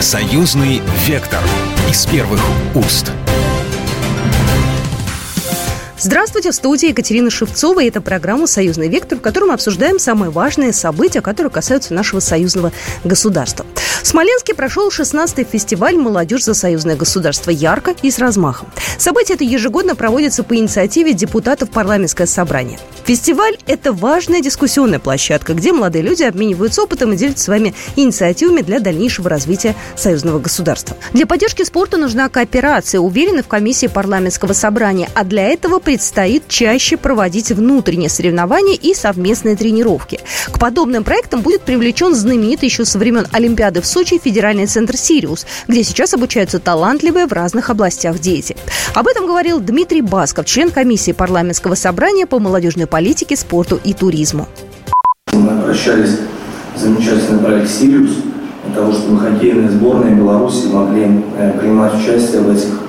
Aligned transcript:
Союзный 0.00 0.80
вектор 1.08 1.40
из 1.90 2.06
первых 2.06 2.40
уст. 2.76 3.10
Здравствуйте, 5.98 6.52
в 6.52 6.54
студии 6.54 6.90
Екатерина 6.90 7.30
Шевцова. 7.30 7.80
И 7.82 7.88
это 7.88 8.00
программа 8.00 8.46
«Союзный 8.46 8.88
вектор», 8.88 9.18
в 9.18 9.20
которой 9.20 9.46
мы 9.46 9.54
обсуждаем 9.54 9.98
самые 9.98 10.30
важные 10.30 10.72
события, 10.72 11.20
которые 11.20 11.50
касаются 11.50 11.94
нашего 11.94 12.20
союзного 12.20 12.70
государства. 13.02 13.66
В 14.00 14.06
Смоленске 14.06 14.54
прошел 14.54 14.88
16-й 14.88 15.42
фестиваль 15.42 15.96
«Молодежь 15.96 16.44
за 16.44 16.54
союзное 16.54 16.94
государство» 16.94 17.50
ярко 17.50 17.96
и 18.00 18.12
с 18.12 18.20
размахом. 18.20 18.68
Событие 18.98 19.34
это 19.34 19.42
ежегодно 19.42 19.96
проводится 19.96 20.44
по 20.44 20.54
инициативе 20.56 21.12
депутатов 21.12 21.70
парламентское 21.70 22.28
собрание. 22.28 22.78
Фестиваль– 23.08 23.56
это 23.66 23.94
важная 23.94 24.42
дискуссионная 24.42 24.98
площадка, 24.98 25.54
где 25.54 25.72
молодые 25.72 26.02
люди 26.02 26.24
обмениваются 26.24 26.82
опытом 26.82 27.14
и 27.14 27.16
делятся 27.16 27.44
своими 27.44 27.72
инициативами 27.96 28.60
для 28.60 28.80
дальнейшего 28.80 29.30
развития 29.30 29.74
союзного 29.96 30.40
государства. 30.40 30.94
Для 31.14 31.26
поддержки 31.26 31.62
спорта 31.64 31.96
нужна 31.96 32.28
кооперация, 32.28 33.00
уверены 33.00 33.42
в 33.42 33.48
комиссии 33.48 33.86
парламентского 33.86 34.52
собрания, 34.52 35.08
а 35.14 35.24
для 35.24 35.44
этого 35.44 35.78
предстоит 35.78 36.48
чаще 36.48 36.98
проводить 36.98 37.50
внутренние 37.50 38.10
соревнования 38.10 38.74
и 38.74 38.92
совместные 38.92 39.56
тренировки. 39.56 40.20
К 40.52 40.58
подобным 40.58 41.02
проектам 41.02 41.40
будет 41.40 41.62
привлечен 41.62 42.14
знаменитый 42.14 42.68
еще 42.68 42.84
со 42.84 42.98
времен 42.98 43.26
Олимпиады 43.32 43.80
в 43.80 43.86
Сочи 43.86 44.20
федеральный 44.22 44.66
центр 44.66 44.98
«Сириус», 44.98 45.46
где 45.66 45.82
сейчас 45.82 46.12
обучаются 46.12 46.58
талантливые 46.58 47.26
в 47.26 47.32
разных 47.32 47.70
областях 47.70 48.18
дети. 48.18 48.54
Об 48.92 49.08
этом 49.08 49.26
говорил 49.26 49.60
Дмитрий 49.60 50.02
Басков, 50.02 50.44
член 50.44 50.70
комиссии 50.70 51.12
парламентского 51.12 51.74
собрания 51.74 52.26
по 52.26 52.38
молодежной 52.38 52.86
политике, 52.86 52.97
спорту 53.36 53.78
и 53.82 53.92
туризму. 53.92 54.46
Мы 55.32 55.50
обращались 55.50 56.18
в 56.74 56.78
замечательный 56.78 57.38
проект 57.38 57.70
«Сириус», 57.70 58.10
для 58.66 58.74
того, 58.74 58.92
чтобы 58.92 59.18
хоккейные 59.20 59.70
сборные 59.70 60.14
Беларуси 60.14 60.66
могли 60.66 61.24
э, 61.38 61.58
принимать 61.58 61.94
участие 61.94 62.42
в 62.42 62.50
этих 62.50 62.80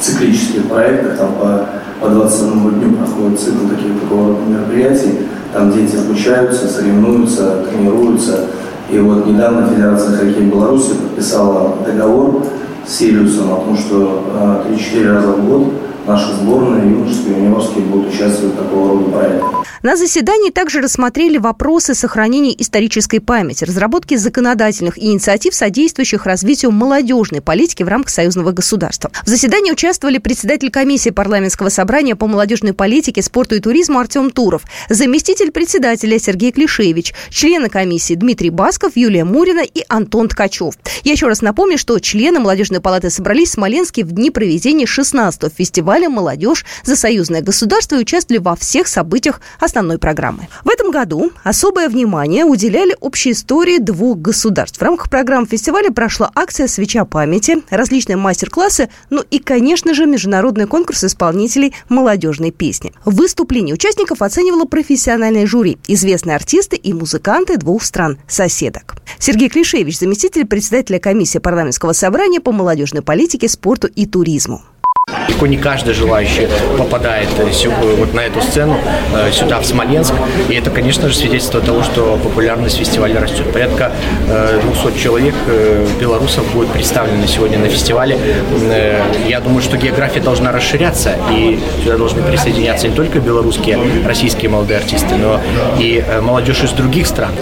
циклических 0.00 0.64
проектах, 0.64 1.18
там 1.18 1.32
по 1.34 1.66
по 2.00 2.08
21 2.08 2.80
дню 2.80 2.96
проходит 2.96 3.40
цикл 3.40 3.66
таких 3.68 4.00
такого 4.00 4.38
мероприятий. 4.46 5.20
Там 5.52 5.72
дети 5.72 5.96
обучаются, 5.96 6.68
соревнуются, 6.68 7.64
тренируются. 7.70 8.46
И 8.90 8.98
вот 8.98 9.26
недавно 9.26 9.66
Федерация 9.68 10.16
хоккея 10.16 10.42
Беларуси 10.42 10.90
подписала 10.90 11.76
договор 11.84 12.44
с 12.86 12.92
Сириусом 12.92 13.52
о 13.52 13.56
том, 13.56 13.76
что 13.76 14.64
3-4 14.68 15.04
э, 15.04 15.12
раза 15.12 15.28
в 15.28 15.48
год 15.48 15.72
наши 16.06 16.32
сборные, 16.34 16.90
юношеские 16.90 17.34
и 17.34 17.42
юниорские 17.42 17.84
будут 17.84 18.14
участвовать 18.14 18.54
в 18.54 18.58
такого 18.58 18.90
рода 18.90 19.10
проектах. 19.10 19.66
На 19.82 19.96
заседании 19.96 20.50
также 20.50 20.80
рассмотрели 20.80 21.38
вопросы 21.38 21.94
сохранения 21.94 22.54
исторической 22.60 23.18
памяти, 23.18 23.64
разработки 23.64 24.16
законодательных 24.16 24.98
инициатив, 24.98 25.54
содействующих 25.54 26.26
развитию 26.26 26.72
молодежной 26.72 27.40
политики 27.40 27.82
в 27.82 27.88
рамках 27.88 28.10
союзного 28.10 28.52
государства. 28.52 29.10
В 29.24 29.28
заседании 29.28 29.72
участвовали 29.72 30.18
председатель 30.18 30.70
комиссии 30.70 31.10
парламентского 31.10 31.68
собрания 31.68 32.16
по 32.16 32.26
молодежной 32.26 32.72
политике, 32.72 33.22
спорту 33.22 33.54
и 33.54 33.60
туризму 33.60 33.98
Артем 33.98 34.30
Туров, 34.30 34.62
заместитель 34.88 35.50
председателя 35.50 36.18
Сергей 36.18 36.52
Клишевич, 36.52 37.14
члены 37.30 37.68
комиссии 37.68 38.14
Дмитрий 38.14 38.50
Басков, 38.50 38.96
Юлия 38.96 39.24
Мурина 39.24 39.62
и 39.62 39.84
Антон 39.88 40.28
Ткачев. 40.28 40.74
Я 41.04 41.12
еще 41.12 41.26
раз 41.28 41.42
напомню, 41.42 41.78
что 41.78 41.98
члены 41.98 42.40
молодежной 42.40 42.80
палаты 42.80 43.10
собрались 43.10 43.50
в 43.50 43.52
Смоленске 43.52 44.04
в 44.04 44.12
дни 44.12 44.30
проведения 44.30 44.84
16-го 44.84 45.48
фестиваля 45.48 45.95
«Молодежь 46.04 46.66
за 46.84 46.96
союзное 46.96 47.40
государство» 47.40 47.96
и 47.96 48.00
участвовали 48.00 48.42
во 48.42 48.54
всех 48.54 48.86
событиях 48.86 49.40
основной 49.58 49.98
программы. 49.98 50.48
В 50.64 50.68
этом 50.68 50.90
году 50.90 51.32
особое 51.42 51.88
внимание 51.88 52.44
уделяли 52.44 52.94
общей 53.00 53.32
истории 53.32 53.78
двух 53.78 54.18
государств. 54.18 54.78
В 54.78 54.82
рамках 54.82 55.08
программы 55.08 55.46
фестиваля 55.46 55.90
прошла 55.90 56.30
акция 56.34 56.66
«Свеча 56.68 57.04
памяти», 57.04 57.62
различные 57.70 58.16
мастер-классы, 58.16 58.90
ну 59.08 59.24
и, 59.30 59.38
конечно 59.38 59.94
же, 59.94 60.06
международный 60.06 60.66
конкурс 60.66 61.04
исполнителей 61.04 61.74
молодежной 61.88 62.50
песни. 62.50 62.92
Выступление 63.04 63.74
участников 63.74 64.20
оценивало 64.20 64.64
профессиональное 64.64 65.46
жюри, 65.46 65.78
известные 65.88 66.36
артисты 66.36 66.76
и 66.76 66.92
музыканты 66.92 67.56
двух 67.56 67.82
стран-соседок. 67.82 68.96
Сергей 69.18 69.48
Клишевич, 69.48 69.98
заместитель 69.98 70.46
председателя 70.46 70.98
комиссии 70.98 71.38
парламентского 71.38 71.92
собрания 71.92 72.40
по 72.40 72.52
молодежной 72.52 73.02
политике, 73.02 73.48
спорту 73.48 73.86
и 73.86 74.06
туризму. 74.06 74.62
Далеко 75.36 75.48
не 75.48 75.58
каждый 75.58 75.92
желающий 75.92 76.48
попадает 76.78 77.28
э, 77.36 77.50
э, 77.50 77.94
вот 77.96 78.14
на 78.14 78.20
эту 78.20 78.40
сцену, 78.40 78.78
э, 79.14 79.30
сюда, 79.30 79.60
в 79.60 79.66
Смоленск. 79.66 80.14
И 80.48 80.54
это, 80.54 80.70
конечно 80.70 81.10
же, 81.10 81.14
свидетельство 81.14 81.60
того, 81.60 81.82
что 81.82 82.18
популярность 82.22 82.78
фестиваля 82.78 83.20
растет. 83.20 83.52
Порядка 83.52 83.92
200 84.62 84.98
человек 84.98 85.34
белорусов 86.00 86.50
будет 86.54 86.70
представлены 86.70 87.26
сегодня 87.26 87.58
на 87.58 87.68
фестивале. 87.68 88.18
Я 89.28 89.40
думаю, 89.40 89.60
что 89.60 89.76
география 89.76 90.20
должна 90.20 90.52
расширяться, 90.52 91.16
и 91.30 91.60
сюда 91.82 91.98
должны 91.98 92.22
присоединяться 92.22 92.88
не 92.88 92.94
только 92.94 93.18
белорусские, 93.18 93.78
российские 94.06 94.50
молодые 94.50 94.78
артисты, 94.78 95.16
но 95.16 95.38
и 95.78 96.02
молодежь 96.22 96.62
из 96.62 96.70
других 96.70 97.06
стран. 97.06 97.32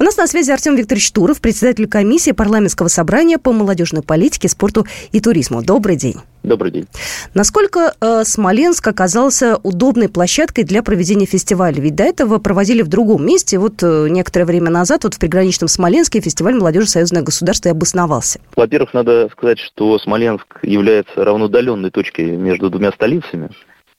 У 0.00 0.04
нас 0.04 0.16
на 0.16 0.28
связи 0.28 0.52
Артем 0.52 0.76
Викторович 0.76 1.10
Туров, 1.10 1.40
председатель 1.40 1.88
комиссии 1.88 2.30
парламентского 2.30 2.86
собрания 2.86 3.36
по 3.36 3.52
молодежной 3.52 4.02
политике, 4.02 4.48
спорту 4.48 4.86
и 5.10 5.20
туризму. 5.20 5.60
Добрый 5.60 5.96
день. 5.96 6.14
Добрый 6.44 6.70
день. 6.70 6.86
Насколько 7.34 7.94
э, 8.00 8.22
Смоленск 8.22 8.86
оказался 8.86 9.56
удобной 9.64 10.08
площадкой 10.08 10.62
для 10.62 10.84
проведения 10.84 11.26
фестиваля? 11.26 11.80
Ведь 11.80 11.96
до 11.96 12.04
этого 12.04 12.38
проводили 12.38 12.82
в 12.82 12.86
другом 12.86 13.26
месте. 13.26 13.58
Вот 13.58 13.82
э, 13.82 14.06
некоторое 14.08 14.44
время 14.44 14.70
назад 14.70 15.02
вот 15.02 15.14
в 15.14 15.18
приграничном 15.18 15.66
Смоленске 15.66 16.20
фестиваль 16.20 16.54
молодежи 16.54 16.86
союзное 16.86 17.22
государство 17.22 17.70
и 17.70 17.72
обосновался. 17.72 18.38
Во-первых, 18.54 18.94
надо 18.94 19.28
сказать, 19.32 19.58
что 19.58 19.98
Смоленск 19.98 20.46
является 20.62 21.24
равноудаленной 21.24 21.90
точкой 21.90 22.36
между 22.36 22.70
двумя 22.70 22.92
столицами 22.92 23.50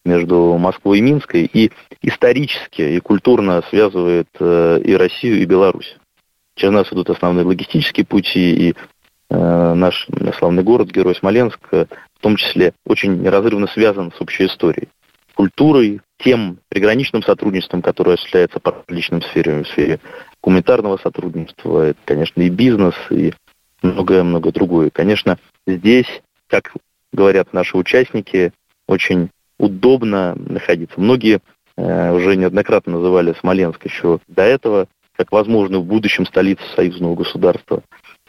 между 0.05 0.57
Москвой 0.57 0.99
и 0.99 1.01
Минской, 1.01 1.49
и 1.51 1.71
исторически 2.01 2.81
и 2.81 2.99
культурно 2.99 3.63
связывает 3.69 4.27
э, 4.39 4.81
и 4.83 4.93
Россию, 4.93 5.41
и 5.41 5.45
Беларусь. 5.45 5.97
Через 6.55 6.73
нас 6.73 6.91
идут 6.91 7.09
основные 7.09 7.45
логистические 7.45 8.05
пути, 8.05 8.69
и 8.69 8.75
э, 9.29 9.73
наш 9.73 10.07
славный 10.37 10.63
город, 10.63 10.91
герой 10.91 11.15
Смоленск, 11.15 11.59
в 11.71 11.87
том 12.21 12.35
числе 12.35 12.73
очень 12.85 13.21
неразрывно 13.21 13.67
связан 13.67 14.11
с 14.11 14.21
общей 14.21 14.45
историей, 14.45 14.89
культурой, 15.35 16.01
тем 16.17 16.59
приграничным 16.67 17.23
сотрудничеством, 17.23 17.81
которое 17.81 18.15
осуществляется 18.15 18.59
по 18.59 18.83
различным 18.87 19.21
сферам, 19.21 19.63
в 19.63 19.67
сфере 19.69 19.99
гуманитарного 20.41 20.97
сотрудничества, 20.97 21.89
это, 21.89 21.99
конечно, 22.05 22.41
и 22.41 22.49
бизнес, 22.49 22.95
и 23.09 23.33
многое-многое 23.81 24.51
другое. 24.51 24.89
Конечно, 24.89 25.37
здесь, 25.65 26.21
как 26.47 26.73
говорят 27.13 27.53
наши 27.53 27.77
участники, 27.77 28.51
очень 28.87 29.29
удобно 29.57 30.35
находиться. 30.35 30.99
Многие 30.99 31.35
э, 31.35 31.39
уже 31.79 32.35
неоднократно 32.35 32.93
называли 32.93 33.35
Смоленск 33.39 33.85
еще 33.85 34.19
до 34.27 34.43
этого 34.43 34.87
как 35.15 35.31
возможную 35.33 35.81
в 35.81 35.85
будущем 35.85 36.25
столицу 36.25 36.63
союзного 36.75 37.15
государства 37.15 37.83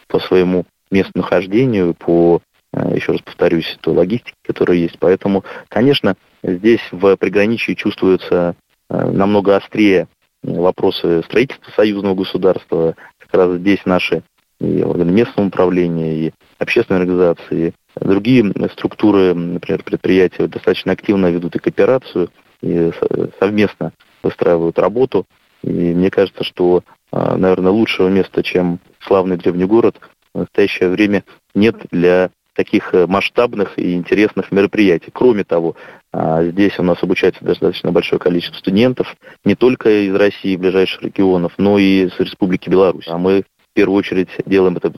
по 0.08 0.18
своему 0.18 0.64
местонахождению, 0.90 1.94
по, 1.94 2.42
э, 2.72 2.96
еще 2.96 3.12
раз 3.12 3.20
повторюсь, 3.22 3.78
той 3.80 3.94
логистике, 3.94 4.34
которая 4.44 4.76
есть. 4.76 4.98
Поэтому, 4.98 5.44
конечно, 5.68 6.16
здесь 6.42 6.80
в 6.90 7.16
приграничии 7.16 7.74
чувствуются 7.74 8.56
э, 8.88 9.10
намного 9.10 9.56
острее 9.56 10.08
вопросы 10.42 11.22
строительства 11.22 11.70
союзного 11.76 12.16
государства. 12.16 12.96
Как 13.18 13.34
раз 13.34 13.58
здесь 13.58 13.84
наши 13.84 14.24
и 14.58 14.82
органы 14.82 15.12
местного 15.12 15.46
управления, 15.46 16.26
и 16.26 16.32
общественные 16.58 17.02
организации, 17.02 17.72
Другие 17.98 18.52
структуры, 18.72 19.34
например, 19.34 19.82
предприятия 19.82 20.46
достаточно 20.46 20.92
активно 20.92 21.26
ведут 21.26 21.56
и 21.56 21.58
кооперацию, 21.58 22.30
и 22.62 22.92
совместно 23.38 23.92
выстраивают 24.22 24.78
работу. 24.78 25.26
И 25.62 25.68
мне 25.70 26.10
кажется, 26.10 26.44
что, 26.44 26.82
а, 27.12 27.36
наверное, 27.36 27.72
лучшего 27.72 28.08
места, 28.08 28.42
чем 28.42 28.78
славный 29.00 29.36
древний 29.36 29.64
город, 29.64 30.00
в 30.34 30.38
настоящее 30.38 30.88
время 30.88 31.24
нет 31.54 31.76
для 31.90 32.30
таких 32.54 32.94
э, 32.94 33.06
масштабных 33.06 33.78
и 33.78 33.94
интересных 33.94 34.52
мероприятий. 34.52 35.10
Кроме 35.12 35.44
того, 35.44 35.76
а, 36.12 36.44
здесь 36.44 36.78
у 36.78 36.82
нас 36.82 37.02
обучается 37.02 37.44
достаточно 37.44 37.92
большое 37.92 38.18
количество 38.18 38.58
студентов, 38.58 39.16
не 39.44 39.54
только 39.54 40.06
из 40.06 40.14
России 40.14 40.52
и 40.52 40.56
ближайших 40.56 41.02
регионов, 41.02 41.52
но 41.58 41.78
и 41.78 42.06
из 42.06 42.18
Республики 42.18 42.68
Беларусь. 42.68 43.08
А 43.08 43.18
мы 43.18 43.42
в 43.42 43.74
первую 43.74 43.98
очередь 43.98 44.28
делаем 44.46 44.76
это 44.76 44.92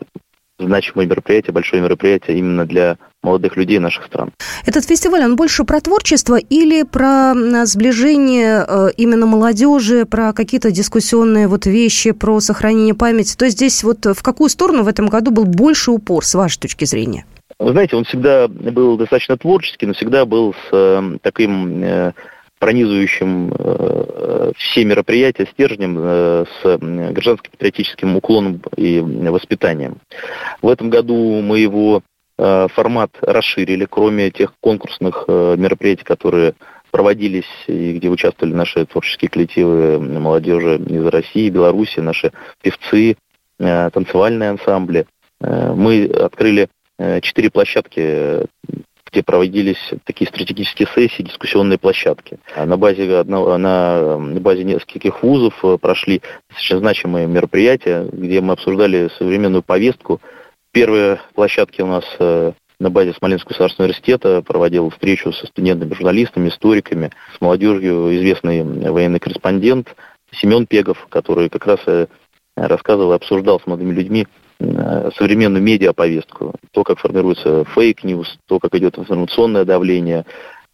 значимое 0.59 1.07
мероприятие, 1.07 1.53
большое 1.53 1.83
мероприятие 1.83 2.39
именно 2.39 2.65
для 2.67 2.97
молодых 3.23 3.57
людей 3.57 3.79
наших 3.79 4.07
стран. 4.07 4.33
Этот 4.67 4.85
фестиваль, 4.85 5.25
он 5.25 5.37
больше 5.37 5.65
про 5.65 5.81
творчество 5.81 6.37
или 6.37 6.83
про 6.83 7.35
сближение 7.65 8.65
э, 8.67 8.89
именно 8.97 9.27
молодежи, 9.27 10.05
про 10.07 10.33
какие-то 10.33 10.71
дискуссионные 10.71 11.49
вот 11.49 11.67
вещи, 11.67 12.13
про 12.13 12.41
сохранение 12.41 12.95
памяти? 12.95 13.37
То 13.37 13.45
есть 13.45 13.57
здесь 13.57 13.83
вот 13.85 14.05
в 14.07 14.23
какую 14.23 14.51
сторону 14.51 14.83
в 14.83 14.89
этом 14.89 15.07
году 15.07 15.31
был 15.31 15.45
больше 15.45 15.91
упор, 15.93 16.25
с 16.25 16.35
вашей 16.35 16.61
точки 16.61 16.85
зрения? 16.85 17.25
Вы 17.59 17.73
знаете, 17.73 17.97
он 17.97 18.05
всегда 18.05 18.49
был 18.49 18.97
достаточно 18.97 19.37
творческий, 19.37 19.87
но 19.87 19.93
всегда 19.93 20.25
был 20.25 20.53
с 20.53 20.69
э, 20.73 21.19
таким 21.23 21.83
э, 21.85 22.13
пронизывающим 22.63 23.53
э, 23.59 24.53
все 24.57 24.85
мероприятия 24.85 25.47
стержнем 25.47 25.99
э, 25.99 26.45
с 26.63 26.79
гражданско-патриотическим 26.79 28.15
уклоном 28.15 28.63
и 28.77 29.01
воспитанием. 29.01 29.97
В 30.63 30.69
этом 30.69 30.89
году 30.89 31.41
мы 31.43 31.59
его 31.59 32.03
формат 32.39 33.11
расширили, 33.21 33.87
кроме 33.89 34.31
тех 34.31 34.55
конкурсных 34.61 35.27
мероприятий, 35.29 36.03
которые 36.03 36.55
проводились 36.91 37.51
и 37.67 37.93
где 37.93 38.09
участвовали 38.09 38.55
наши 38.55 38.87
творческие 38.87 39.29
коллективы 39.29 40.01
молодежи 40.01 40.77
из 40.77 41.07
России, 41.07 41.51
Беларуси, 41.51 42.01
наши 42.01 42.33
певцы, 42.63 43.17
танцевальные 43.59 44.51
ансамбли. 44.51 45.07
Мы 45.41 46.07
открыли 46.07 46.69
четыре 47.21 47.51
площадки 47.51 48.47
где 49.13 49.23
проводились 49.23 49.93
такие 50.05 50.27
стратегические 50.27 50.89
сессии, 50.95 51.23
дискуссионные 51.23 51.79
площадки. 51.79 52.39
На 52.57 52.79
базе, 52.79 53.17
одного, 53.17 53.59
на 53.59 54.19
базе 54.41 54.65
нескольких 54.65 55.23
вузов 55.23 55.55
э, 55.63 55.77
прошли 55.79 56.23
достаточно 56.49 56.79
значимые 56.79 57.27
мероприятия, 57.27 58.09
где 58.11 58.41
мы 58.41 58.55
обсуждали 58.55 59.11
современную 59.19 59.63
повестку. 59.63 60.21
Первые 60.73 61.21
площадки 61.35 61.83
у 61.83 61.87
нас 61.87 62.05
э, 62.19 62.53
на 62.81 62.91
базе 62.91 63.13
Смоленского 63.13 63.51
государственного 63.51 63.89
университета 63.91 64.41
проводил 64.41 64.89
встречу 64.89 65.31
со 65.33 65.47
студентами, 65.47 65.93
журналистами, 65.93 66.49
историками, 66.49 67.11
с 67.37 67.41
молодежью, 67.41 68.17
известный 68.17 68.63
военный 68.91 69.21
корреспондент 69.21 69.95
Семен 70.33 70.67
Пегов, 70.67 71.07
который 71.11 71.51
как 71.51 71.67
раз 71.67 71.81
э, 71.87 72.07
рассказывал 72.57 73.13
и 73.13 73.17
обсуждал 73.17 73.61
с 73.61 73.67
молодыми 73.67 73.93
людьми 73.93 74.27
современную 75.17 75.63
медиаповестку, 75.63 76.55
то, 76.73 76.85
как 76.85 76.99
формируется 76.99 77.65
fake 77.65 77.98
news, 77.98 78.39
то, 78.47 78.59
как 78.59 78.75
идет 78.75 78.99
информационное 78.99 79.65
давление, 79.65 80.25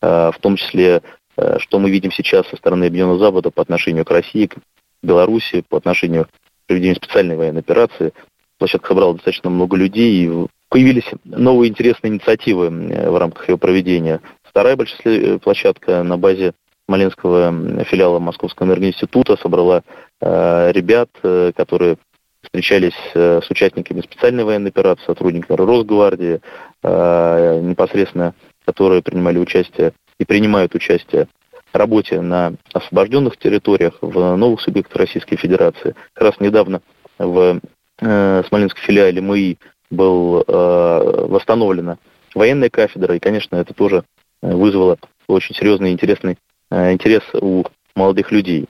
э, 0.00 0.30
в 0.32 0.38
том 0.40 0.56
числе, 0.56 1.02
э, 1.36 1.58
что 1.58 1.78
мы 1.78 1.90
видим 1.90 2.10
сейчас 2.12 2.46
со 2.48 2.56
стороны 2.56 2.84
Объединенного 2.84 3.18
Запада 3.18 3.50
по 3.50 3.62
отношению 3.62 4.04
к 4.04 4.10
России, 4.10 4.46
к 4.46 4.56
Беларуси, 5.02 5.64
по 5.68 5.78
отношению 5.78 6.24
к 6.24 6.28
проведению 6.66 6.96
специальной 6.96 7.36
военной 7.36 7.60
операции. 7.60 8.12
Площадка 8.58 8.88
собрала 8.88 9.14
достаточно 9.14 9.50
много 9.50 9.76
людей, 9.76 10.26
и 10.26 10.46
появились 10.68 11.10
новые 11.24 11.70
интересные 11.70 12.12
инициативы 12.12 12.68
в 12.70 13.18
рамках 13.18 13.48
ее 13.48 13.56
проведения. 13.56 14.20
Вторая 14.42 14.76
большая 14.76 15.38
площадка 15.38 16.02
на 16.02 16.18
базе 16.18 16.52
Смоленского 16.88 17.84
филиала 17.84 18.18
Московского 18.18 18.66
энергоинститута 18.66 19.36
собрала 19.36 19.82
э, 20.20 20.72
ребят, 20.72 21.10
э, 21.22 21.52
которые 21.54 21.98
встречались 22.48 22.94
э, 23.14 23.40
с 23.42 23.50
участниками 23.50 24.00
специальной 24.00 24.44
военной 24.44 24.70
операции, 24.70 25.04
сотрудниками 25.04 25.56
Росгвардии, 25.56 26.40
э, 26.82 27.60
непосредственно, 27.62 28.34
которые 28.64 29.02
принимали 29.02 29.38
участие 29.38 29.92
и 30.18 30.24
принимают 30.24 30.74
участие 30.74 31.28
в 31.72 31.76
работе 31.76 32.20
на 32.20 32.54
освобожденных 32.72 33.36
территориях, 33.36 33.98
в 34.00 34.36
новых 34.36 34.60
субъектах 34.60 34.96
Российской 34.96 35.36
Федерации. 35.36 35.94
Как 36.14 36.24
раз 36.28 36.40
недавно 36.40 36.80
в 37.18 37.60
э, 38.00 38.42
Смоленском 38.48 38.82
филиале 38.82 39.20
МИИ 39.20 39.58
был 39.90 40.44
восстановлена 40.46 41.96
военная 42.34 42.68
кафедра, 42.68 43.16
и, 43.16 43.18
конечно, 43.18 43.56
это 43.56 43.72
тоже 43.72 44.04
вызвало 44.42 44.98
очень 45.26 45.54
серьезный 45.54 45.92
интересный 45.92 46.36
интерес 46.70 47.22
у 47.32 47.64
молодых 47.96 48.30
людей. 48.30 48.66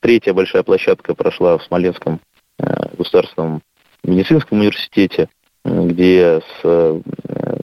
Третья 0.00 0.34
большая 0.34 0.62
площадка 0.62 1.14
прошла 1.14 1.56
в 1.56 1.64
Смоленском 1.64 2.20
государственном 2.96 3.62
медицинском 4.02 4.58
университете, 4.58 5.28
э, 5.64 5.86
где 5.86 6.40
с 6.40 6.60
э, 6.64 7.00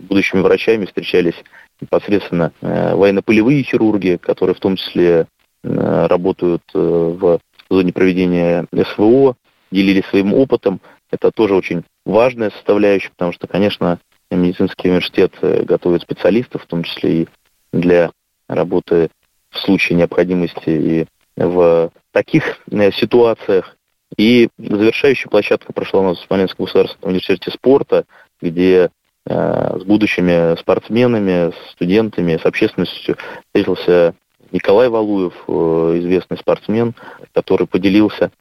будущими 0.02 0.42
врачами 0.42 0.86
встречались 0.86 1.36
непосредственно 1.82 2.54
военно-полевые 2.62 3.64
хирурги, 3.64 4.18
которые 4.22 4.56
в 4.56 4.60
том 4.60 4.78
числе 4.78 5.28
работают 5.64 6.62
в 6.74 7.40
зоне 7.70 7.92
проведения 7.92 8.68
СВО, 8.94 9.36
делились 9.72 10.06
своим 10.06 10.34
опытом. 10.34 10.80
Это 11.12 11.32
тоже 11.32 11.56
очень 11.56 11.84
важная 12.06 12.52
составляющая, 12.52 13.10
потому 13.10 13.34
что, 13.34 13.48
конечно, 13.48 14.00
медицинский 14.32 14.90
университет 14.90 15.34
готовит 15.42 16.04
специалистов, 16.04 16.64
в 16.64 16.68
том 16.68 16.84
числе 16.84 17.24
и 17.24 17.28
для 17.74 18.12
работы 18.48 19.10
в 19.50 19.58
случае 19.58 19.98
необходимости 19.98 20.70
и 20.70 21.06
в 21.36 21.92
таких 22.12 22.60
ситуациях, 22.94 23.76
и 24.18 24.50
завершающая 24.58 25.30
площадка 25.30 25.74
прошла 25.74 26.02
у 26.02 26.04
нас 26.04 26.20
в 26.20 26.26
Смоленском 26.26 26.66
государственном 26.66 27.10
университете 27.10 27.52
спорта, 27.52 28.06
где 28.42 28.90
э, 29.26 29.78
с 29.80 29.84
будущими 29.84 30.60
спортсменами, 30.60 31.54
студентами, 31.72 32.38
с 32.38 32.46
общественностью 32.46 33.18
встретился 33.48 34.16
Николай 34.52 34.90
Валуев, 34.90 35.34
э, 35.48 35.52
известный 36.00 36.38
спортсмен, 36.38 36.94
который 37.34 37.68
поделился 37.68 38.32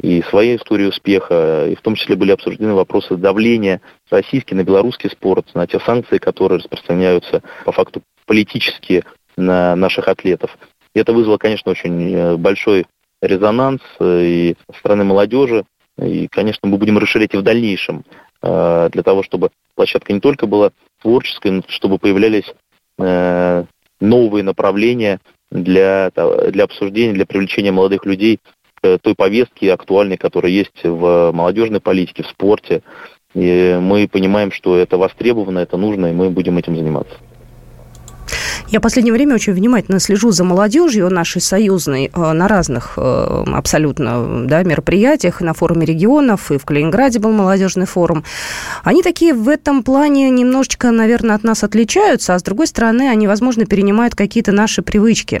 и 0.00 0.22
своей 0.22 0.56
историей 0.56 0.88
успеха, 0.88 1.66
и 1.68 1.76
в 1.76 1.80
том 1.80 1.94
числе 1.94 2.16
были 2.16 2.32
обсуждены 2.32 2.74
вопросы 2.74 3.16
давления 3.16 3.80
российский 4.10 4.54
на 4.54 4.64
белорусский 4.64 5.08
спорт, 5.08 5.46
на 5.54 5.66
те 5.66 5.78
санкции, 5.80 6.18
которые 6.18 6.58
распространяются 6.58 7.42
по 7.64 7.72
факту 7.72 8.02
политически 8.26 9.04
на 9.36 9.76
наших 9.76 10.08
атлетов. 10.08 10.56
И 10.94 11.00
это 11.00 11.12
вызвало, 11.12 11.38
конечно, 11.38 11.70
очень 11.70 12.14
э, 12.14 12.36
большой 12.36 12.86
резонанс 13.20 13.80
э, 14.00 14.24
и 14.24 14.56
со 14.70 14.78
стороны 14.78 15.04
молодежи. 15.04 15.64
И, 15.98 16.28
конечно, 16.28 16.68
мы 16.68 16.78
будем 16.78 16.98
расширять 16.98 17.34
и 17.34 17.36
в 17.36 17.42
дальнейшем 17.42 18.04
э, 18.42 18.88
для 18.92 19.02
того, 19.02 19.22
чтобы 19.22 19.50
площадка 19.74 20.12
не 20.12 20.20
только 20.20 20.46
была 20.46 20.70
творческой, 21.02 21.52
но 21.52 21.62
чтобы 21.68 21.98
появлялись 21.98 22.52
э, 22.98 23.64
новые 24.00 24.42
направления 24.42 25.20
для, 25.50 26.10
для 26.50 26.64
обсуждения, 26.64 27.12
для 27.12 27.26
привлечения 27.26 27.70
молодых 27.70 28.04
людей 28.06 28.40
к 28.80 28.98
той 28.98 29.14
повестке 29.14 29.72
актуальной, 29.72 30.16
которая 30.16 30.52
есть 30.52 30.82
в 30.82 31.30
молодежной 31.32 31.80
политике, 31.80 32.22
в 32.22 32.28
спорте. 32.28 32.82
И 33.34 33.78
мы 33.80 34.08
понимаем, 34.08 34.52
что 34.52 34.76
это 34.76 34.98
востребовано, 34.98 35.60
это 35.60 35.76
нужно, 35.76 36.06
и 36.06 36.12
мы 36.12 36.30
будем 36.30 36.58
этим 36.58 36.76
заниматься. 36.76 37.16
Я 38.74 38.80
в 38.80 38.82
последнее 38.82 39.12
время 39.12 39.36
очень 39.36 39.52
внимательно 39.52 40.00
слежу 40.00 40.32
за 40.32 40.42
молодежью 40.42 41.08
нашей 41.08 41.40
союзной 41.40 42.10
э, 42.12 42.32
на 42.32 42.48
разных 42.48 42.94
э, 42.96 43.44
абсолютно 43.54 44.46
да, 44.48 44.64
мероприятиях, 44.64 45.40
на 45.40 45.54
форуме 45.54 45.86
регионов, 45.86 46.50
и 46.50 46.58
в 46.58 46.64
Калининграде 46.64 47.20
был 47.20 47.30
молодежный 47.30 47.86
форум. 47.86 48.24
Они 48.82 49.04
такие 49.04 49.32
в 49.32 49.48
этом 49.48 49.84
плане 49.84 50.28
немножечко, 50.28 50.90
наверное, 50.90 51.36
от 51.36 51.44
нас 51.44 51.62
отличаются, 51.62 52.34
а 52.34 52.38
с 52.40 52.42
другой 52.42 52.66
стороны, 52.66 53.08
они, 53.08 53.28
возможно, 53.28 53.64
перенимают 53.64 54.16
какие-то 54.16 54.50
наши 54.50 54.82
привычки. 54.82 55.40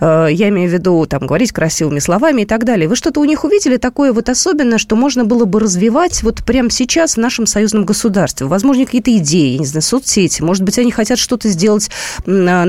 Э, 0.00 0.26
я 0.28 0.48
имею 0.48 0.68
в 0.68 0.72
виду, 0.72 1.06
там, 1.06 1.28
говорить 1.28 1.52
красивыми 1.52 2.00
словами 2.00 2.42
и 2.42 2.46
так 2.46 2.64
далее. 2.64 2.88
Вы 2.88 2.96
что-то 2.96 3.20
у 3.20 3.24
них 3.24 3.44
увидели 3.44 3.76
такое 3.76 4.12
вот 4.12 4.28
особенное, 4.28 4.78
что 4.78 4.96
можно 4.96 5.24
было 5.24 5.44
бы 5.44 5.60
развивать 5.60 6.24
вот 6.24 6.44
прямо 6.44 6.68
сейчас 6.68 7.14
в 7.14 7.18
нашем 7.18 7.46
союзном 7.46 7.84
государстве? 7.84 8.48
Возможно, 8.48 8.84
какие-то 8.84 9.16
идеи, 9.18 9.56
не 9.58 9.66
знаю, 9.66 9.82
соцсети. 9.82 10.42
Может 10.42 10.64
быть, 10.64 10.80
они 10.80 10.90
хотят 10.90 11.20
что-то 11.20 11.48
сделать 11.48 11.88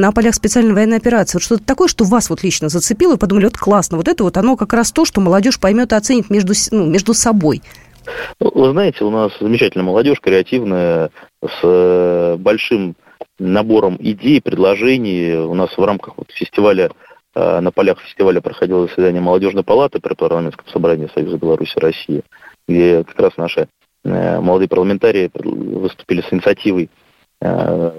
на 0.04 0.12
полях 0.12 0.36
специальной 0.36 0.74
военной 0.74 0.98
операции. 0.98 1.38
Вот 1.38 1.44
что-то 1.44 1.64
такое, 1.64 1.88
что 1.88 2.04
вас 2.04 2.30
вот 2.30 2.44
лично 2.44 2.68
зацепило, 2.68 3.16
и 3.16 3.18
подумали, 3.18 3.46
вот 3.46 3.58
классно, 3.58 3.96
вот 3.96 4.10
это 4.10 4.26
вот 4.26 4.36
оно 4.36 4.58
как 4.58 4.74
раз 4.74 4.92
то, 4.92 5.06
что 5.06 5.22
молодежь 5.22 5.62
поймет 5.62 5.94
и 5.94 5.96
оценит 5.96 6.30
между, 6.30 6.52
ну, 6.72 6.86
между 6.86 7.14
собой. 7.14 7.62
Ну, 8.42 8.52
вы 8.54 8.72
знаете, 8.72 9.06
у 9.06 9.10
нас 9.10 9.32
замечательная 9.40 9.86
молодежь, 9.86 10.20
креативная, 10.20 11.10
с 11.42 11.60
э, 11.64 12.36
большим 12.38 12.96
набором 13.40 13.96
идей, 13.98 14.42
предложений. 14.42 15.46
У 15.46 15.54
нас 15.54 15.70
в 15.78 15.84
рамках 15.86 16.18
вот 16.18 16.30
фестиваля, 16.32 16.92
э, 17.34 17.60
на 17.62 17.72
полях 17.72 18.02
фестиваля 18.02 18.42
проходило 18.42 18.88
заседание 18.88 19.22
молодежной 19.22 19.64
палаты 19.64 20.02
при 20.02 20.16
парламентском 20.16 20.68
собрании 20.68 21.10
Союза 21.14 21.38
Беларуси 21.38 21.78
и 21.78 21.80
России, 21.80 22.24
где 22.68 23.06
как 23.06 23.20
раз 23.22 23.38
наши 23.38 23.70
э, 24.04 24.40
молодые 24.42 24.68
парламентарии 24.68 25.32
выступили 25.34 26.20
с 26.20 26.34
инициативой 26.34 26.90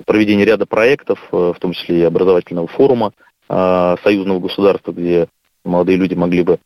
проведение 0.07 0.47
ряда 0.47 0.67
проектов, 0.67 1.19
э, 1.33 1.53
в 1.55 1.59
том 1.61 1.73
числе 1.73 2.01
и 2.01 2.05
образовательного 2.05 2.67
форума 2.67 3.13
э, 3.49 3.97
союзного 4.03 4.41
государства, 4.41 4.93
где 4.93 5.29
молодые 5.65 5.97
люди 5.97 6.15
могли 6.15 6.43
бы 6.43 6.59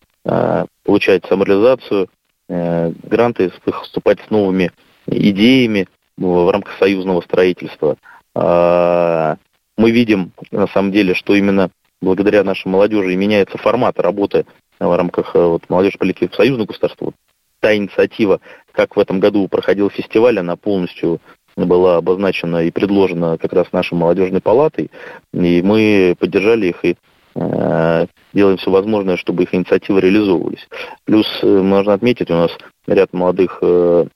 получать 0.82 1.24
самореализацию, 1.24 2.10
гранты, 2.48 3.50
выступать 3.64 4.18
с 4.26 4.30
новыми 4.30 4.72
идеями 5.06 5.86
в 6.18 6.50
рамках 6.50 6.76
союзного 6.76 7.22
строительства. 7.22 7.96
Мы 8.34 9.90
видим, 9.90 10.32
на 10.50 10.66
самом 10.66 10.92
деле, 10.92 11.14
что 11.14 11.34
именно 11.34 11.70
благодаря 12.02 12.44
нашей 12.44 12.68
молодежи 12.68 13.16
меняется 13.16 13.56
формат 13.56 13.98
работы 14.00 14.44
в 14.78 14.94
рамках 14.94 15.34
вот, 15.34 15.62
молодежи 15.70 15.96
политики 15.96 16.28
союзного 16.34 16.66
государства. 16.66 17.06
Вот 17.06 17.14
та 17.60 17.74
инициатива, 17.74 18.40
как 18.72 18.96
в 18.96 19.00
этом 19.00 19.20
году 19.20 19.46
проходил 19.48 19.90
фестиваль, 19.90 20.38
она 20.38 20.56
полностью 20.56 21.20
была 21.66 21.96
обозначена 21.96 22.64
и 22.64 22.70
предложена 22.70 23.38
как 23.38 23.52
раз 23.52 23.72
нашей 23.72 23.94
молодежной 23.94 24.40
палатой, 24.40 24.90
и 25.32 25.62
мы 25.62 26.14
поддержали 26.18 26.68
их 26.68 26.84
и 26.84 26.96
э, 27.34 28.06
делаем 28.32 28.56
все 28.58 28.70
возможное, 28.70 29.16
чтобы 29.16 29.44
их 29.44 29.54
инициативы 29.54 30.00
реализовывались. 30.00 30.68
Плюс 31.04 31.26
э, 31.42 31.46
можно 31.46 31.92
отметить, 31.92 32.30
у 32.30 32.34
нас 32.34 32.50
ряд 32.86 33.12
молодых 33.12 33.58
э, 33.62 34.06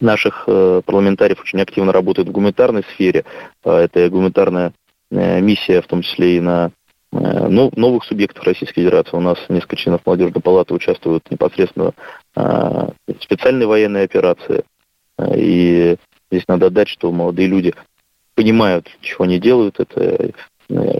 наших 0.00 0.44
парламентариев 0.46 1.40
очень 1.40 1.60
активно 1.60 1.92
работают 1.92 2.28
в 2.28 2.32
гуманитарной 2.32 2.84
сфере. 2.94 3.24
Э, 3.64 3.76
это 3.78 4.08
гуманитарная 4.10 4.72
миссия, 5.10 5.80
в 5.80 5.86
том 5.86 6.02
числе 6.02 6.36
и 6.36 6.40
на 6.40 6.70
э, 7.12 7.48
новых 7.48 8.04
субъектов 8.04 8.44
Российской 8.44 8.82
Федерации. 8.82 9.16
У 9.16 9.20
нас 9.20 9.38
несколько 9.48 9.76
членов 9.76 10.02
молодежной 10.04 10.42
палаты 10.42 10.74
участвуют 10.74 11.30
непосредственно 11.30 11.92
э, 12.36 12.40
в 12.40 13.22
специальной 13.22 13.66
военной 13.66 14.04
операции. 14.04 14.64
И 15.34 15.96
здесь 16.30 16.44
надо 16.48 16.66
отдать, 16.66 16.88
что 16.88 17.10
молодые 17.12 17.48
люди 17.48 17.74
понимают, 18.34 18.88
чего 19.00 19.24
они 19.24 19.38
делают, 19.38 19.80
это 19.80 20.32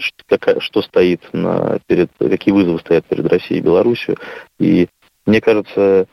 что, 0.00 0.61
что 0.61 0.82
стоит 0.82 1.20
на, 1.32 1.78
перед, 1.87 2.11
какие 2.18 2.52
вызовы 2.52 2.78
стоят 2.80 3.04
перед 3.04 3.26
Россией 3.26 3.61
и 3.61 3.62
Беларусью. 3.62 4.16
И 4.58 4.88
мне 5.26 5.40
кажется, 5.42 6.06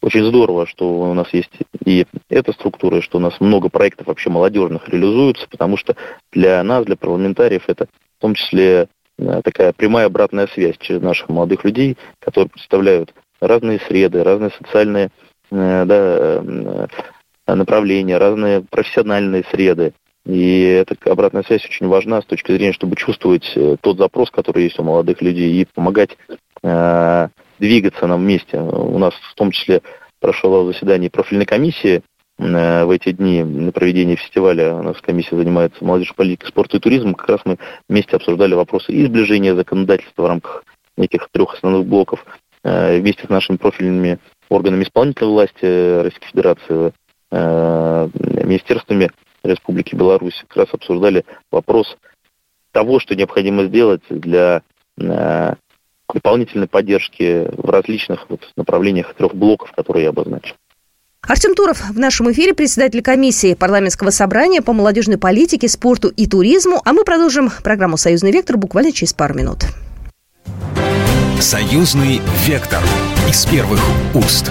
очень 0.00 0.24
здорово, 0.24 0.66
что 0.66 0.88
у 0.88 1.14
нас 1.14 1.28
есть 1.32 1.50
и 1.84 2.06
эта 2.28 2.52
структура, 2.52 2.98
и 2.98 3.02
что 3.02 3.18
у 3.18 3.20
нас 3.20 3.40
много 3.40 3.68
проектов 3.68 4.06
вообще 4.06 4.30
молодежных 4.30 4.88
реализуются, 4.88 5.48
потому 5.48 5.76
что 5.76 5.96
для 6.32 6.62
нас, 6.62 6.84
для 6.84 6.96
парламентариев, 6.96 7.64
это 7.66 7.86
в 8.18 8.20
том 8.20 8.34
числе 8.34 8.88
э, 9.18 9.40
такая 9.42 9.72
прямая 9.72 10.06
обратная 10.06 10.46
связь 10.48 10.76
через 10.78 11.00
наших 11.02 11.28
молодых 11.28 11.64
людей, 11.64 11.96
которые 12.20 12.50
представляют 12.50 13.12
разные 13.40 13.80
среды, 13.80 14.22
разные 14.22 14.50
социальные 14.50 15.10
э, 15.50 15.84
да, 15.84 15.96
э, 15.96 16.86
направления, 17.54 18.18
разные 18.18 18.62
профессиональные 18.62 19.44
среды. 19.50 19.92
И 20.26 20.60
эта 20.62 20.96
обратная 21.10 21.42
связь 21.42 21.64
очень 21.64 21.88
важна 21.88 22.20
с 22.20 22.26
точки 22.26 22.52
зрения, 22.52 22.72
чтобы 22.72 22.96
чувствовать 22.96 23.56
тот 23.80 23.98
запрос, 23.98 24.30
который 24.30 24.64
есть 24.64 24.78
у 24.78 24.82
молодых 24.82 25.22
людей, 25.22 25.62
и 25.62 25.66
помогать 25.74 26.18
двигаться 27.58 28.06
нам 28.06 28.20
вместе. 28.20 28.58
У 28.58 28.98
нас 28.98 29.14
в 29.14 29.34
том 29.34 29.50
числе 29.50 29.82
прошло 30.20 30.70
заседание 30.70 31.10
профильной 31.10 31.46
комиссии 31.46 32.02
э, 32.38 32.84
в 32.84 32.90
эти 32.90 33.12
дни 33.12 33.42
на 33.42 33.72
проведение 33.72 34.16
фестиваля. 34.16 34.74
У 34.74 34.82
нас 34.82 35.00
комиссия 35.00 35.36
занимается 35.36 35.84
молодежью, 35.84 36.14
политикой, 36.16 36.48
спорта 36.48 36.76
и 36.76 36.80
туризмом. 36.80 37.14
Как 37.14 37.28
раз 37.28 37.40
мы 37.44 37.58
вместе 37.88 38.16
обсуждали 38.16 38.54
вопросы 38.54 38.92
и 38.92 39.04
сближения 39.04 39.54
законодательства 39.54 40.22
в 40.22 40.26
рамках 40.26 40.64
этих 40.96 41.28
трех 41.30 41.54
основных 41.54 41.86
блоков 41.86 42.24
э, 42.64 42.98
вместе 42.98 43.26
с 43.26 43.28
нашими 43.28 43.56
профильными 43.56 44.18
органами 44.48 44.82
исполнительной 44.82 45.30
власти 45.30 46.02
Российской 46.02 46.28
Федерации, 46.28 46.64
э, 46.70 46.90
министерствами 47.30 49.10
Республики 49.44 49.94
Беларусь, 49.94 50.44
как 50.48 50.56
раз 50.56 50.68
обсуждали 50.72 51.24
вопрос 51.50 51.96
того, 52.72 53.00
что 53.00 53.14
необходимо 53.14 53.64
сделать 53.64 54.02
для 54.10 54.62
дополнительной 54.96 56.66
поддержки 56.66 57.48
в 57.56 57.70
различных 57.70 58.28
вот 58.28 58.40
направлениях 58.56 59.14
трех 59.14 59.34
блоков, 59.34 59.72
которые 59.72 60.04
я 60.04 60.10
обозначил. 60.10 60.56
Артем 61.22 61.54
Туров 61.54 61.90
в 61.90 61.98
нашем 61.98 62.30
эфире, 62.32 62.54
председатель 62.54 63.02
комиссии 63.02 63.54
парламентского 63.54 64.10
собрания 64.10 64.62
по 64.62 64.72
молодежной 64.72 65.18
политике, 65.18 65.68
спорту 65.68 66.08
и 66.08 66.26
туризму. 66.26 66.80
А 66.84 66.92
мы 66.92 67.04
продолжим 67.04 67.50
программу 67.62 67.96
«Союзный 67.96 68.32
вектор» 68.32 68.56
буквально 68.56 68.92
через 68.92 69.12
пару 69.12 69.34
минут. 69.34 69.64
«Союзный 71.40 72.20
вектор» 72.46 72.82
из 73.28 73.44
первых 73.46 73.80
уст. 74.14 74.50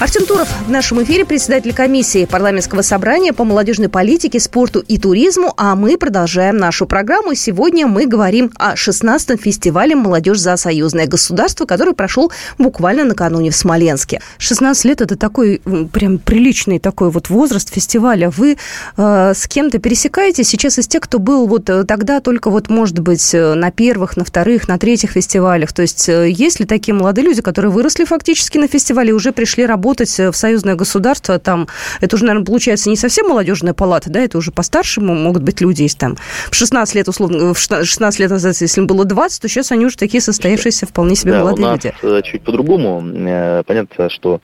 Артем 0.00 0.26
Туров 0.26 0.48
в 0.64 0.70
нашем 0.70 1.02
эфире, 1.02 1.24
председатель 1.24 1.74
комиссии 1.74 2.24
парламентского 2.24 2.82
собрания 2.82 3.32
по 3.32 3.42
молодежной 3.42 3.88
политике, 3.88 4.38
спорту 4.38 4.78
и 4.78 4.96
туризму, 4.96 5.52
а 5.56 5.74
мы 5.74 5.98
продолжаем 5.98 6.56
нашу 6.56 6.86
программу. 6.86 7.34
Сегодня 7.34 7.88
мы 7.88 8.06
говорим 8.06 8.52
о 8.54 8.74
16-м 8.74 9.38
фестивале 9.38 9.96
«Молодежь 9.96 10.38
за 10.38 10.56
союзное 10.56 11.08
государство», 11.08 11.64
который 11.64 11.94
прошел 11.94 12.30
буквально 12.58 13.06
накануне 13.06 13.50
в 13.50 13.56
Смоленске. 13.56 14.20
16 14.38 14.84
лет– 14.84 15.00
это 15.00 15.16
такой 15.16 15.60
прям 15.92 16.18
приличный 16.18 16.78
такой 16.78 17.10
вот 17.10 17.28
возраст 17.28 17.74
фестиваля. 17.74 18.30
Вы 18.30 18.56
э, 18.96 19.32
с 19.34 19.48
кем-то 19.48 19.80
пересекаетесь 19.80 20.46
сейчас 20.46 20.78
из 20.78 20.86
тех, 20.86 21.02
кто 21.02 21.18
был 21.18 21.48
вот 21.48 21.68
э, 21.70 21.82
тогда 21.82 22.20
только 22.20 22.50
вот, 22.50 22.68
может 22.68 23.00
быть, 23.00 23.34
э, 23.34 23.54
на 23.54 23.72
первых, 23.72 24.16
на 24.16 24.24
вторых, 24.24 24.68
на 24.68 24.78
третьих 24.78 25.10
фестивалях? 25.10 25.72
То 25.72 25.82
есть 25.82 26.08
э, 26.08 26.30
есть 26.30 26.60
ли 26.60 26.66
такие 26.66 26.94
молодые 26.94 27.24
люди, 27.24 27.42
которые 27.42 27.72
выросли 27.72 28.04
фактически 28.04 28.58
на 28.58 28.68
фестивале 28.68 29.10
и 29.10 29.12
уже 29.12 29.32
пришли 29.32 29.66
работать 29.66 29.87
работать 29.88 30.20
э, 30.20 30.30
в 30.30 30.36
союзное 30.36 30.74
государство, 30.74 31.38
там, 31.38 31.66
это 32.00 32.16
уже, 32.16 32.24
наверное, 32.24 32.44
получается 32.44 32.90
не 32.90 32.96
совсем 32.96 33.28
молодежная 33.28 33.72
палата, 33.72 34.10
да, 34.10 34.20
это 34.20 34.36
уже 34.36 34.52
постарше 34.52 35.00
могут 35.00 35.42
быть 35.42 35.60
люди, 35.60 35.82
есть 35.82 35.98
там 35.98 36.16
в 36.50 36.54
16 36.54 36.94
лет, 36.94 37.08
условно, 37.08 37.54
в 37.54 37.58
16 37.58 38.20
лет 38.20 38.30
назад, 38.30 38.56
если 38.60 38.80
им 38.80 38.86
было 38.86 39.04
20, 39.04 39.42
то 39.42 39.48
сейчас 39.48 39.72
они 39.72 39.86
уже 39.86 39.96
такие 39.96 40.20
состоявшиеся 40.20 40.86
вполне 40.86 41.14
себе 41.16 41.32
да, 41.32 41.38
молодые 41.40 41.66
у 41.66 41.70
нас 41.70 41.84
люди. 41.84 41.94
Э, 42.02 42.22
чуть 42.22 42.42
по-другому. 42.42 43.02
Э, 43.28 43.62
понятно, 43.66 44.10
что 44.10 44.40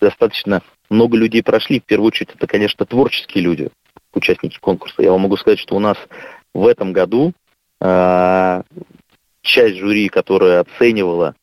достаточно 0.00 0.62
много 0.88 1.16
людей 1.16 1.42
прошли. 1.42 1.80
В 1.80 1.84
первую 1.84 2.08
очередь, 2.08 2.30
это, 2.34 2.46
конечно, 2.46 2.84
творческие 2.86 3.44
люди, 3.44 3.68
участники 4.14 4.58
конкурса. 4.60 5.02
Я 5.02 5.12
вам 5.12 5.22
могу 5.22 5.36
сказать, 5.36 5.58
что 5.58 5.76
у 5.76 5.78
нас 5.80 5.96
в 6.54 6.66
этом 6.66 6.92
году 6.92 7.32
часть 7.80 9.76
жюри, 9.78 10.08
которая 10.08 10.60
оценивала 10.60 11.34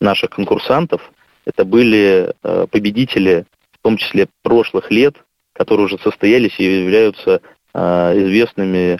наших 0.00 0.30
конкурсантов, 0.30 1.12
это 1.44 1.64
были 1.64 2.34
э, 2.42 2.66
победители, 2.70 3.46
в 3.72 3.78
том 3.82 3.96
числе 3.96 4.28
прошлых 4.42 4.90
лет, 4.90 5.16
которые 5.52 5.86
уже 5.86 5.98
состоялись 5.98 6.58
и 6.58 6.64
являются 6.64 7.40
э, 7.74 7.78
известными 8.18 8.98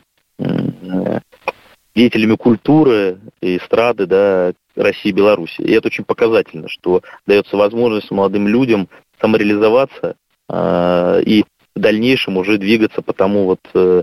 деятелями 1.99 2.37
культуры 2.37 3.19
и 3.40 3.57
эстрады 3.57 4.07
да, 4.07 4.52
России 4.76 5.09
и 5.09 5.12
Беларуси. 5.12 5.61
И 5.61 5.73
это 5.73 5.88
очень 5.88 6.05
показательно, 6.05 6.69
что 6.69 7.02
дается 7.26 7.57
возможность 7.57 8.11
молодым 8.11 8.47
людям 8.47 8.88
самореализоваться 9.21 10.17
э, 10.49 11.23
и 11.26 11.45
в 11.75 11.81
дальнейшем 11.81 12.37
уже 12.37 12.59
двигаться 12.59 13.02
по 13.02 13.12
тому 13.12 13.47
вот 13.47 13.61
э, 13.75 14.02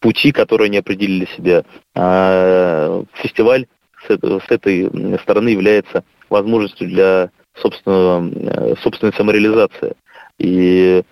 пути, 0.00 0.30
которые 0.30 0.66
они 0.66 0.78
определили 0.78 1.26
себе. 1.36 1.64
А 1.94 3.02
фестиваль 3.14 3.66
с 4.08 4.50
этой 4.50 4.90
стороны 5.18 5.48
является 5.48 6.04
возможностью 6.28 6.88
для 6.88 7.30
собственного, 7.54 8.30
э, 8.30 8.74
собственной 8.82 9.12
самореализации. 9.12 9.94
И 10.38 11.02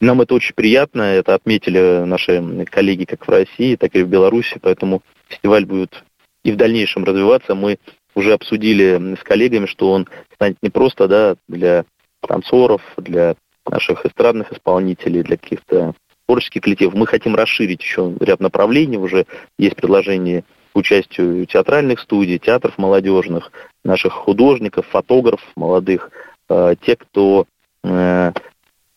нам 0.00 0.20
это 0.20 0.34
очень 0.34 0.54
приятно, 0.54 1.02
это 1.02 1.34
отметили 1.34 2.04
наши 2.04 2.64
коллеги 2.70 3.04
как 3.04 3.26
в 3.26 3.30
России, 3.30 3.76
так 3.76 3.94
и 3.94 4.02
в 4.02 4.08
Беларуси, 4.08 4.58
поэтому 4.60 5.02
фестиваль 5.28 5.64
будет 5.64 6.04
и 6.44 6.52
в 6.52 6.56
дальнейшем 6.56 7.04
развиваться. 7.04 7.54
Мы 7.54 7.78
уже 8.14 8.32
обсудили 8.32 9.16
с 9.18 9.22
коллегами, 9.22 9.66
что 9.66 9.90
он 9.90 10.08
станет 10.34 10.58
не 10.62 10.70
просто 10.70 11.08
да, 11.08 11.36
для 11.48 11.84
танцоров, 12.20 12.82
для 12.96 13.36
наших 13.66 14.04
эстрадных 14.04 14.52
исполнителей, 14.52 15.22
для 15.22 15.36
каких-то 15.36 15.94
творческих 16.26 16.62
коллективов. 16.62 16.94
Мы 16.94 17.06
хотим 17.06 17.34
расширить 17.34 17.82
еще 17.82 18.14
ряд 18.20 18.40
направлений, 18.40 18.98
уже 18.98 19.26
есть 19.58 19.76
предложение 19.76 20.44
участию 20.74 21.46
театральных 21.46 22.00
студий, 22.00 22.38
театров 22.38 22.78
молодежных, 22.78 23.52
наших 23.84 24.12
художников, 24.12 24.86
фотографов 24.86 25.46
молодых, 25.56 26.10
э, 26.48 26.74
те, 26.84 26.96
кто 26.96 27.46
э, 27.84 28.32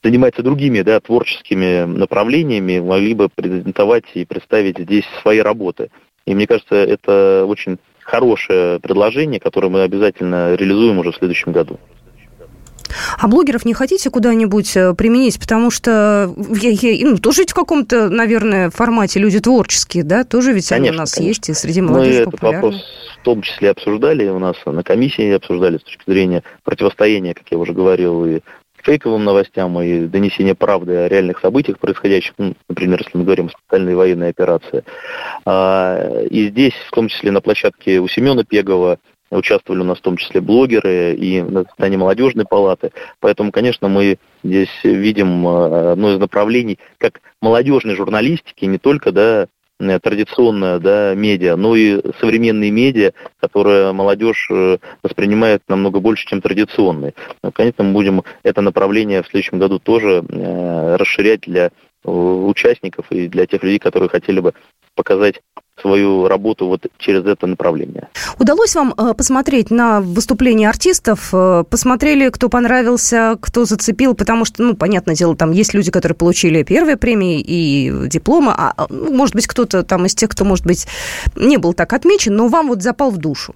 занимается 0.03 0.44
другими 0.44 0.82
да, 0.82 1.00
творческими 1.00 1.86
направлениями, 1.86 2.79
могли 2.79 3.13
бы 3.13 3.29
презентовать 3.29 4.05
и 4.13 4.25
представить 4.25 4.77
здесь 4.77 5.05
свои 5.22 5.39
работы. 5.39 5.89
И 6.25 6.36
мне 6.36 6.48
кажется, 6.48 6.75
это 6.75 7.46
очень 7.48 7.77
хорошее 8.01 8.79
предложение, 8.79 9.39
которое 9.39 9.70
мы 9.70 9.82
обязательно 9.82 10.55
реализуем 10.55 11.00
уже 11.00 11.12
в 11.12 11.15
следующем 11.15 11.51
году. 11.51 11.79
А 13.18 13.27
блогеров 13.27 13.65
не 13.65 13.74
хотите 13.74 14.10
куда-нибудь 14.10 14.75
э, 14.77 14.94
применить? 14.94 15.39
Потому 15.39 15.72
что 15.72 16.34
я, 16.62 16.70
я, 16.70 17.08
ну, 17.10 17.18
тоже 17.18 17.42
ведь 17.42 17.51
в 17.51 17.56
каком-то, 17.56 18.10
наверное, 18.10 18.70
формате 18.70 19.20
люди 19.20 19.39
творческие, 19.39 20.04
да? 20.04 20.24
Тоже 20.24 20.54
ведь 20.54 20.70
конечно, 20.70 20.89
они 20.89 20.96
у 20.96 21.00
нас 21.00 21.13
конечно. 21.13 21.30
есть 21.30 21.50
и 21.50 21.54
среди 21.54 21.82
молодежи 21.82 22.25
Мы 22.25 22.32
популярны. 22.32 22.58
этот 22.58 22.63
вопрос 22.63 22.86
в 23.20 23.24
том 23.25 23.42
числе 23.42 23.72
обсуждали 23.72 24.27
у 24.30 24.39
нас 24.39 24.56
на 24.65 24.84
комиссии, 24.84 25.32
обсуждали 25.32 25.77
с 25.77 25.84
точки 25.84 26.04
зрения 26.06 26.44
противостояния, 26.63 27.34
как 27.34 27.46
я 27.50 27.58
уже 27.58 27.74
говорил, 27.74 28.25
и 28.25 28.42
фейковым 28.86 29.24
новостям 29.24 29.82
и 29.82 30.06
донесения 30.06 30.54
правды 30.54 30.96
о 30.96 31.10
реальных 31.10 31.39
событиях, 31.39 31.80
происходящих, 31.80 32.34
ну, 32.38 32.54
например, 32.70 33.00
если 33.04 33.18
мы 33.18 33.24
говорим 33.24 33.48
о 33.48 33.50
специальной 33.50 33.96
военной 33.96 34.30
операции. 34.30 34.84
А, 35.46 36.22
и 36.30 36.50
здесь, 36.50 36.74
в 36.88 36.92
том 36.92 37.08
числе 37.08 37.32
на 37.32 37.42
площадке 37.42 38.00
у 38.00 38.08
Семена 38.08 38.44
Пегова, 38.44 39.00
Участвовали 39.32 39.82
у 39.82 39.86
нас 39.86 39.98
в 39.98 40.01
том 40.01 40.17
числе 40.17 40.39
блогеры 40.39 41.15
и 41.15 41.41
на 41.41 41.63
заседании 41.63 41.98
молодежной 41.98 42.46
палаты. 42.46 42.91
Поэтому, 43.20 43.51
конечно, 43.51 43.88
мы 43.88 44.17
здесь 44.44 44.70
видим 44.84 45.48
э, 45.48 45.91
одно 45.94 46.13
из 46.13 46.20
направлений 46.20 46.77
как 47.00 47.22
молодежной 47.41 47.96
журналистики, 47.96 48.65
не 48.65 48.77
только 48.77 49.12
да, 49.12 49.48
э, 49.79 50.00
традиционная 50.00 50.77
да, 50.77 51.15
медиа, 51.15 51.55
но 51.55 51.75
и 51.75 52.01
современные 52.20 52.70
медиа, 52.70 53.13
которые 53.39 53.94
молодежь 53.94 54.48
э, 54.51 54.77
воспринимает 55.01 55.63
намного 55.67 56.00
больше, 56.00 56.27
чем 56.27 56.39
традиционные. 56.39 57.15
Но, 57.41 57.51
конечно, 57.51 57.84
мы 57.84 57.94
будем 57.94 58.24
это 58.44 58.62
направление 58.62 59.24
в 59.24 59.27
следующем 59.27 59.58
году 59.58 59.79
тоже 59.79 60.24
расширять 60.98 61.41
для 61.41 61.72
участников 62.03 63.08
и 63.10 63.27
для 63.27 63.48
тех 63.48 63.63
людей, 63.63 63.79
которые 63.79 64.10
хотели 64.10 64.39
бы 64.39 64.53
показать 64.94 65.41
свою 65.82 66.27
работу 66.27 66.67
вот 66.67 66.86
через 66.98 67.25
это 67.25 67.48
направление. 67.48 68.10
Удалось 68.39 68.75
вам 68.75 68.94
э, 68.98 69.13
посмотреть 69.13 69.72
на 69.72 70.01
выступления 70.01 70.70
артистов? 70.70 71.29
Э, 71.34 71.63
посмотрели, 71.70 72.29
кто 72.29 72.50
понравился, 72.50 73.38
кто 73.41 73.65
зацепил? 73.65 74.15
Потому 74.15 74.46
что, 74.46 74.63
ну, 74.63 74.75
понятное 74.75 75.15
дело, 75.15 75.36
там 75.36 75.51
есть 75.51 75.74
люди, 75.74 75.91
которые 75.91 76.15
получили 76.15 76.63
первые 76.63 76.98
премии 76.98 77.41
и 77.41 78.08
дипломы, 78.08 78.53
а, 78.55 78.74
а 78.77 78.88
ну, 78.89 79.13
может 79.13 79.36
быть, 79.36 79.48
кто-то 79.48 79.84
там 79.84 80.05
из 80.05 80.15
тех, 80.15 80.29
кто, 80.29 80.46
может 80.46 80.65
быть, 80.65 80.88
не 81.36 81.58
был 81.58 81.74
так 81.74 81.91
отмечен, 81.94 82.36
но 82.36 82.48
вам 82.48 82.67
вот 82.70 82.82
запал 82.82 83.12
в 83.12 83.17
душу. 83.17 83.53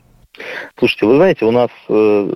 Слушайте, 0.78 1.06
вы 1.06 1.16
знаете, 1.16 1.46
у 1.46 1.52
нас 1.52 1.70
э, 1.90 2.34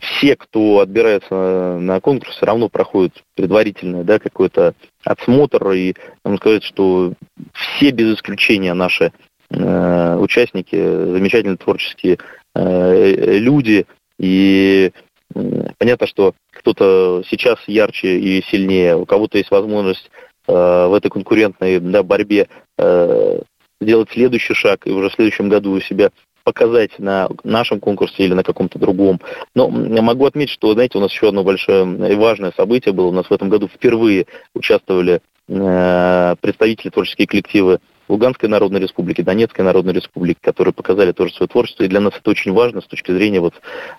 все, 0.00 0.36
кто 0.36 0.80
отбирается 0.80 1.78
на 1.78 2.00
конкурс, 2.00 2.36
все 2.36 2.46
равно 2.46 2.68
проходят 2.68 3.12
предварительный 3.34 4.04
да, 4.04 4.18
какой-то 4.18 4.74
отсмотр. 5.04 5.70
И 5.72 5.94
можно 6.24 6.38
сказать, 6.38 6.64
что 6.64 7.12
все 7.52 7.90
без 7.90 8.16
исключения 8.16 8.72
наши 8.74 9.12
э, 9.50 10.16
участники, 10.16 10.76
замечательные 10.76 11.58
творческие 11.58 12.18
э, 12.54 13.38
люди. 13.38 13.86
И 14.18 14.92
э, 15.34 15.62
понятно, 15.78 16.06
что 16.06 16.34
кто-то 16.52 17.22
сейчас 17.28 17.58
ярче 17.66 18.18
и 18.18 18.42
сильнее, 18.42 18.96
у 18.96 19.04
кого-то 19.04 19.38
есть 19.38 19.50
возможность 19.50 20.10
э, 20.48 20.52
в 20.52 20.94
этой 20.94 21.10
конкурентной 21.10 21.80
да, 21.80 22.02
борьбе 22.02 22.48
э, 22.78 23.40
сделать 23.80 24.10
следующий 24.10 24.54
шаг 24.54 24.86
и 24.86 24.90
уже 24.90 25.10
в 25.10 25.14
следующем 25.14 25.48
году 25.48 25.72
у 25.72 25.80
себя 25.80 26.10
показать 26.50 26.98
на 26.98 27.28
нашем 27.44 27.78
конкурсе 27.78 28.24
или 28.24 28.34
на 28.34 28.42
каком-то 28.42 28.80
другом. 28.80 29.20
Но 29.54 29.68
могу 29.68 30.26
отметить, 30.26 30.52
что, 30.52 30.72
знаете, 30.72 30.98
у 30.98 31.00
нас 31.00 31.12
еще 31.12 31.28
одно 31.28 31.44
большое 31.44 31.84
и 32.12 32.16
важное 32.16 32.52
событие 32.56 32.92
было. 32.92 33.06
У 33.06 33.12
нас 33.12 33.26
в 33.26 33.32
этом 33.32 33.48
году 33.48 33.68
впервые 33.68 34.26
участвовали 34.52 35.20
э, 35.46 36.34
представители 36.40 36.90
творческие 36.90 37.28
коллективы 37.28 37.78
Луганской 38.08 38.48
Народной 38.48 38.80
Республики, 38.80 39.22
Донецкой 39.22 39.64
Народной 39.64 39.92
Республики, 39.92 40.40
которые 40.42 40.74
показали 40.74 41.12
тоже 41.12 41.32
свое 41.34 41.48
творчество. 41.48 41.84
И 41.84 41.88
для 41.88 42.00
нас 42.00 42.14
это 42.18 42.28
очень 42.28 42.52
важно 42.52 42.80
с 42.80 42.86
точки 42.86 43.12
зрения 43.12 43.38
вот 43.38 43.54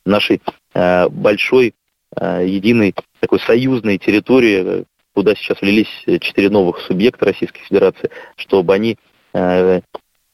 нашей 0.06 0.42
э, 0.74 1.08
большой, 1.08 1.74
э, 2.20 2.46
единой 2.46 2.96
такой 3.22 3.40
союзной 3.40 3.98
территории, 3.98 4.84
куда 5.14 5.36
сейчас 5.36 5.62
влились 5.62 6.04
четыре 6.20 6.50
новых 6.50 6.82
субъекта 6.82 7.26
Российской 7.26 7.62
Федерации, 7.62 8.10
чтобы 8.36 8.74
они 8.74 8.98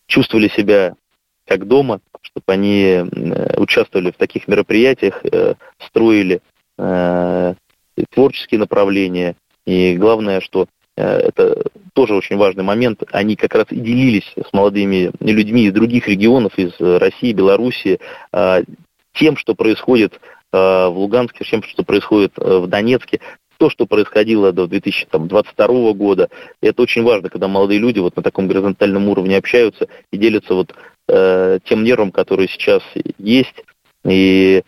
чувствовали 0.08 0.48
себя 0.48 0.96
как 1.48 1.66
дома, 1.66 2.02
чтобы 2.22 2.46
они 2.48 2.84
э, 2.84 3.60
участвовали 3.60 4.12
в 4.12 4.18
таких 4.18 4.48
мероприятиях, 4.48 5.22
э, 5.24 5.56
строили 5.88 6.42
э, 6.78 7.54
творческие 8.12 8.60
направления. 8.60 9.36
И 9.66 9.96
главное, 9.96 10.42
что 10.42 10.68
это 10.96 11.66
тоже 11.94 12.16
очень 12.16 12.38
важный 12.38 12.64
момент, 12.64 13.04
они 13.12 13.36
как 13.36 13.54
раз 13.54 13.68
и 13.70 13.76
делились 13.76 14.34
с 14.36 14.52
молодыми 14.52 15.12
людьми 15.20 15.68
из 15.68 15.74
других 15.74 16.08
регионов, 16.08 16.58
из 16.58 16.72
России, 16.80 17.34
Белоруссии, 17.34 18.00
тем, 19.14 19.38
что 19.38 19.54
происходит 19.54 20.20
в 20.52 20.90
Луганске, 20.96 21.46
тем, 21.46 21.62
что 21.62 21.84
происходит 21.84 22.34
в 22.38 22.66
Донецке, 22.66 23.20
то, 23.58 23.70
что 23.70 23.86
происходило 23.86 24.52
до 24.52 24.68
2022 24.68 25.94
года. 25.94 26.30
И 26.62 26.68
это 26.68 26.82
очень 26.82 27.04
важно, 27.04 27.30
когда 27.30 27.48
молодые 27.48 27.80
люди 27.80 28.00
вот 28.00 28.16
на 28.16 28.24
таком 28.24 28.48
горизонтальном 28.48 29.08
уровне 29.10 29.38
общаются 29.38 29.88
и 30.12 30.18
делятся 30.18 30.54
вот 30.54 30.74
э, 31.08 31.60
тем 31.66 31.84
нервом, 31.84 32.12
который 32.12 32.48
сейчас 32.48 32.82
есть. 33.18 33.64
И 34.06 34.64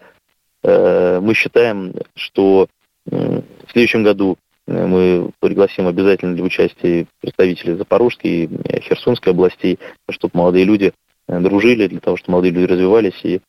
э, 0.63 1.19
мы 1.21 1.33
считаем, 1.33 1.93
что 2.15 2.67
э, 3.09 3.41
в 3.67 3.71
следующем 3.71 4.03
году 4.03 4.37
э, 4.67 4.85
мы 4.85 5.31
пригласим 5.39 5.87
обязательно 5.87 6.35
для 6.35 6.43
участия 6.43 7.05
представителей 7.21 7.75
Запорожской 7.75 8.31
и 8.31 8.49
э, 8.65 8.81
Херсонской 8.81 9.33
областей, 9.33 9.79
чтобы 10.09 10.31
молодые 10.37 10.65
люди 10.65 10.93
э, 11.27 11.39
дружили, 11.39 11.87
для 11.87 11.99
того, 11.99 12.17
чтобы 12.17 12.33
молодые 12.33 12.51
люди 12.51 12.71
развивались 12.71 13.19
и 13.23 13.39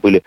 были 0.00 0.22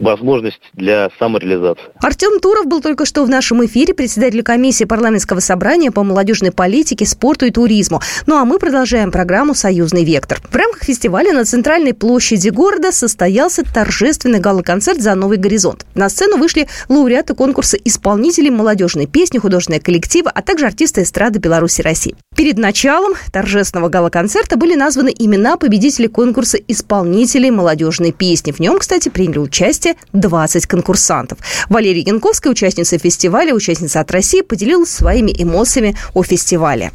возможность 0.00 0.60
для 0.74 1.10
самореализации. 1.18 1.84
Артем 2.00 2.40
Туров 2.40 2.66
был 2.66 2.80
только 2.80 3.04
что 3.04 3.24
в 3.24 3.28
нашем 3.28 3.64
эфире, 3.66 3.94
председатель 3.94 4.42
комиссии 4.42 4.84
парламентского 4.84 5.40
собрания 5.40 5.90
по 5.90 6.02
молодежной 6.02 6.52
политике, 6.52 7.06
спорту 7.06 7.46
и 7.46 7.50
туризму. 7.50 8.00
Ну 8.26 8.36
а 8.36 8.44
мы 8.44 8.58
продолжаем 8.58 9.10
программу 9.10 9.54
«Союзный 9.54 10.04
вектор». 10.04 10.40
В 10.50 10.54
рамках 10.54 10.84
фестиваля 10.84 11.32
на 11.32 11.44
центральной 11.44 11.94
площади 11.94 12.48
города 12.48 12.92
состоялся 12.92 13.62
торжественный 13.62 14.40
гала-концерт 14.40 15.00
«За 15.00 15.14
новый 15.14 15.38
горизонт». 15.38 15.86
На 15.94 16.08
сцену 16.08 16.36
вышли 16.38 16.68
лауреаты 16.88 17.34
конкурса 17.34 17.76
исполнителей 17.76 18.50
молодежной 18.50 19.06
песни, 19.06 19.38
художественные 19.38 19.80
коллективы, 19.80 20.30
а 20.34 20.42
также 20.42 20.66
артисты 20.66 21.02
эстрады 21.02 21.38
Беларуси 21.38 21.82
России. 21.82 22.16
Перед 22.36 22.58
началом 22.58 23.12
торжественного 23.32 23.88
гала-концерта 23.88 24.56
были 24.56 24.74
названы 24.74 25.14
имена 25.16 25.56
победителей 25.56 26.08
конкурса 26.08 26.58
исполнителей 26.68 27.50
молодежной 27.50 28.12
песни. 28.12 28.52
В 28.52 28.60
нем, 28.60 28.78
кстати, 28.78 29.08
приняли 29.08 29.38
участие 29.38 29.89
участие 29.90 29.96
20 30.12 30.66
конкурсантов. 30.66 31.38
Валерия 31.68 32.02
Янковская, 32.02 32.50
участница 32.50 32.98
фестиваля, 32.98 33.54
участница 33.54 34.00
от 34.00 34.10
России, 34.10 34.42
поделилась 34.42 34.90
своими 34.90 35.32
эмоциями 35.36 35.94
о 36.14 36.22
фестивале. 36.22 36.90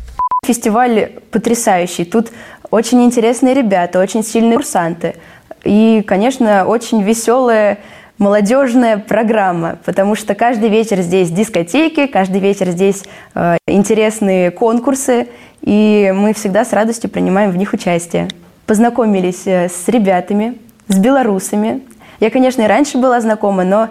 Фестиваль 0.46 1.12
потрясающий. 1.32 2.06
Тут 2.06 2.32
очень 2.72 3.04
интересные 3.04 3.54
ребята, 3.54 4.00
очень 4.00 4.24
сильные 4.24 4.58
курсанты. 4.58 5.16
И, 5.64 6.04
конечно, 6.06 6.66
очень 6.66 7.02
веселая 7.02 7.80
молодежная 8.18 8.98
программа, 8.98 9.78
потому 9.84 10.16
что 10.16 10.36
каждый 10.36 10.70
вечер 10.70 11.02
здесь 11.02 11.30
дискотеки, 11.32 12.08
каждый 12.08 12.40
вечер 12.40 12.70
здесь 12.70 13.04
э, 13.34 13.58
интересные 13.68 14.52
конкурсы, 14.52 15.28
и 15.62 16.14
мы 16.16 16.34
всегда 16.34 16.64
с 16.64 16.72
радостью 16.72 17.10
принимаем 17.10 17.52
в 17.52 17.58
них 17.58 17.74
участие. 17.74 18.30
Познакомились 18.68 19.48
э, 19.48 19.68
с 19.68 19.88
ребятами, 19.90 20.58
с 20.88 20.98
белорусами, 20.98 21.82
я, 22.20 22.30
конечно, 22.30 22.62
и 22.62 22.68
раньше 22.68 22.98
была 22.98 23.22
знакома, 23.22 23.64
но 23.64 23.90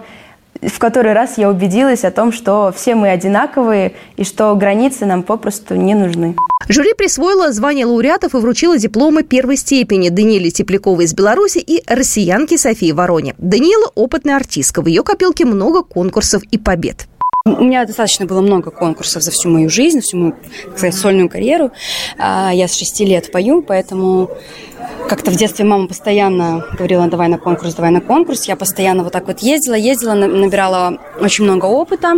в 0.61 0.79
который 0.79 1.13
раз 1.13 1.37
я 1.37 1.49
убедилась 1.49 2.03
о 2.03 2.11
том, 2.11 2.31
что 2.31 2.73
все 2.75 2.95
мы 2.95 3.09
одинаковые 3.09 3.93
и 4.17 4.23
что 4.23 4.55
границы 4.55 5.05
нам 5.05 5.23
попросту 5.23 5.75
не 5.75 5.93
нужны. 5.95 6.35
Жюри 6.67 6.93
присвоило 6.93 7.51
звание 7.51 7.85
лауреатов 7.85 8.33
и 8.33 8.37
вручило 8.37 8.77
дипломы 8.77 9.23
первой 9.23 9.57
степени 9.57 10.09
Даниэле 10.09 10.49
Тепляковой 10.49 11.05
из 11.05 11.13
Беларуси 11.13 11.59
и 11.59 11.83
россиянке 11.87 12.57
Софии 12.57 12.91
Вороне. 12.91 13.35
Даниэла– 13.37 13.91
опытная 13.95 14.37
артистка. 14.37 14.81
В 14.81 14.87
ее 14.87 15.03
копилке 15.03 15.45
много 15.45 15.83
конкурсов 15.83 16.41
и 16.49 16.57
побед. 16.57 17.07
У 17.47 17.63
меня 17.63 17.85
достаточно 17.85 18.25
было 18.25 18.41
много 18.41 18.71
конкурсов 18.71 19.21
за 19.21 19.29
всю 19.29 19.49
мою 19.49 19.69
жизнь, 19.69 19.99
всю 19.99 20.17
мою, 20.17 20.35
так 20.63 20.77
сказать, 20.79 20.95
сольную 20.95 21.29
карьеру. 21.29 21.69
А, 22.17 22.49
я 22.51 22.67
с 22.67 22.73
шести 22.73 23.05
лет 23.05 23.31
пою, 23.31 23.61
поэтому 23.61 24.31
как-то 25.07 25.29
в 25.29 25.35
детстве 25.35 25.63
мама 25.63 25.87
постоянно 25.87 26.65
говорила, 26.75 27.05
давай 27.05 27.27
на 27.27 27.37
конкурс, 27.37 27.75
давай 27.75 27.91
на 27.91 28.01
конкурс. 28.01 28.45
Я 28.45 28.55
постоянно 28.55 29.03
вот 29.03 29.13
так 29.13 29.27
вот 29.27 29.41
ездила, 29.41 29.75
ездила, 29.75 30.15
набирала 30.15 30.97
очень 31.19 31.43
много 31.43 31.65
опыта. 31.65 32.13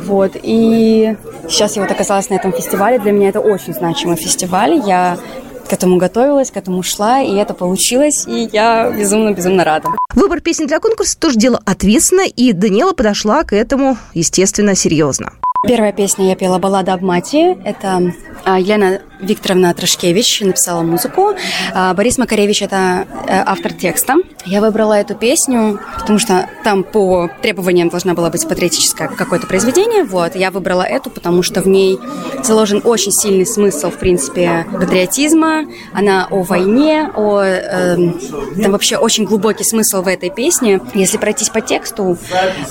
Вот. 0.00 0.32
И 0.42 1.16
сейчас 1.48 1.76
я 1.76 1.82
вот 1.82 1.92
оказалась 1.92 2.28
на 2.28 2.34
этом 2.34 2.52
фестивале. 2.52 2.98
Для 2.98 3.12
меня 3.12 3.28
это 3.28 3.38
очень 3.38 3.72
значимый 3.72 4.16
фестиваль. 4.16 4.82
Я 4.84 5.16
к 5.66 5.72
этому 5.72 5.96
готовилась, 5.98 6.50
к 6.50 6.56
этому 6.56 6.82
шла, 6.82 7.20
и 7.20 7.34
это 7.34 7.54
получилось, 7.54 8.26
и 8.26 8.48
я 8.52 8.90
безумно-безумно 8.90 9.64
рада. 9.64 9.88
Выбор 10.14 10.40
песен 10.40 10.66
для 10.66 10.80
конкурса 10.80 11.18
тоже 11.18 11.36
дело 11.36 11.60
ответственно, 11.64 12.26
и 12.26 12.52
Даниэла 12.52 12.92
подошла 12.92 13.44
к 13.44 13.54
этому, 13.54 13.98
естественно, 14.14 14.74
серьезно. 14.74 15.32
Первая 15.66 15.92
песня 15.92 16.28
я 16.28 16.36
пела 16.36 16.58
«Баллада 16.58 16.92
об 16.92 17.02
мати». 17.02 17.58
Это 17.64 18.12
Елена 18.46 19.00
Викторовна 19.20 19.72
Трошкевич 19.74 20.40
написала 20.40 20.82
музыку. 20.82 21.34
А, 21.74 21.94
Борис 21.94 22.18
Макаревич– 22.18 22.62
это 22.62 23.06
э, 23.26 23.42
автор 23.46 23.72
текста. 23.72 24.14
Я 24.44 24.60
выбрала 24.60 24.92
эту 24.94 25.14
песню, 25.14 25.80
потому 25.98 26.18
что 26.18 26.48
там 26.62 26.84
по 26.84 27.28
требованиям 27.42 27.88
должна 27.88 28.14
была 28.14 28.30
быть 28.30 28.46
патриотическое 28.46 29.08
какое-то 29.08 29.46
произведение. 29.46 30.04
Вот. 30.04 30.36
Я 30.36 30.50
выбрала 30.50 30.82
эту, 30.82 31.10
потому 31.10 31.42
что 31.42 31.62
в 31.62 31.66
ней 31.66 31.98
заложен 32.44 32.82
очень 32.84 33.10
сильный 33.10 33.46
смысл, 33.46 33.90
в 33.90 33.98
принципе, 33.98 34.66
патриотизма. 34.70 35.64
Она 35.92 36.28
о 36.30 36.42
войне, 36.42 37.10
о... 37.14 37.40
Э, 37.42 37.96
там 38.62 38.72
вообще 38.72 38.96
очень 38.96 39.24
глубокий 39.24 39.64
смысл 39.64 40.02
в 40.02 40.08
этой 40.08 40.30
песне. 40.30 40.80
Если 40.94 41.16
пройтись 41.16 41.48
по 41.48 41.60
тексту, 41.60 42.18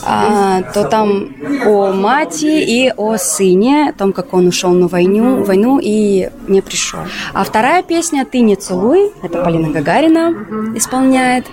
э, 0.07 0.63
то 0.73 0.83
там 0.85 1.35
о 1.65 1.91
мати 1.91 2.63
и 2.63 2.93
о 2.95 3.17
сыне, 3.17 3.89
о 3.89 3.93
том, 3.93 4.13
как 4.13 4.33
он 4.33 4.47
ушел 4.47 4.71
на 4.71 4.87
войну, 4.87 5.43
войну 5.43 5.64
и 5.79 6.29
не 6.47 6.61
пришел. 6.61 7.01
А 7.33 7.43
вторая 7.43 7.83
песня 7.83 8.25
«Ты 8.25 8.41
не 8.41 8.55
целуй», 8.55 9.11
это 9.21 9.43
Полина 9.43 9.69
Гагарина 9.69 10.33
исполняет. 10.75 11.45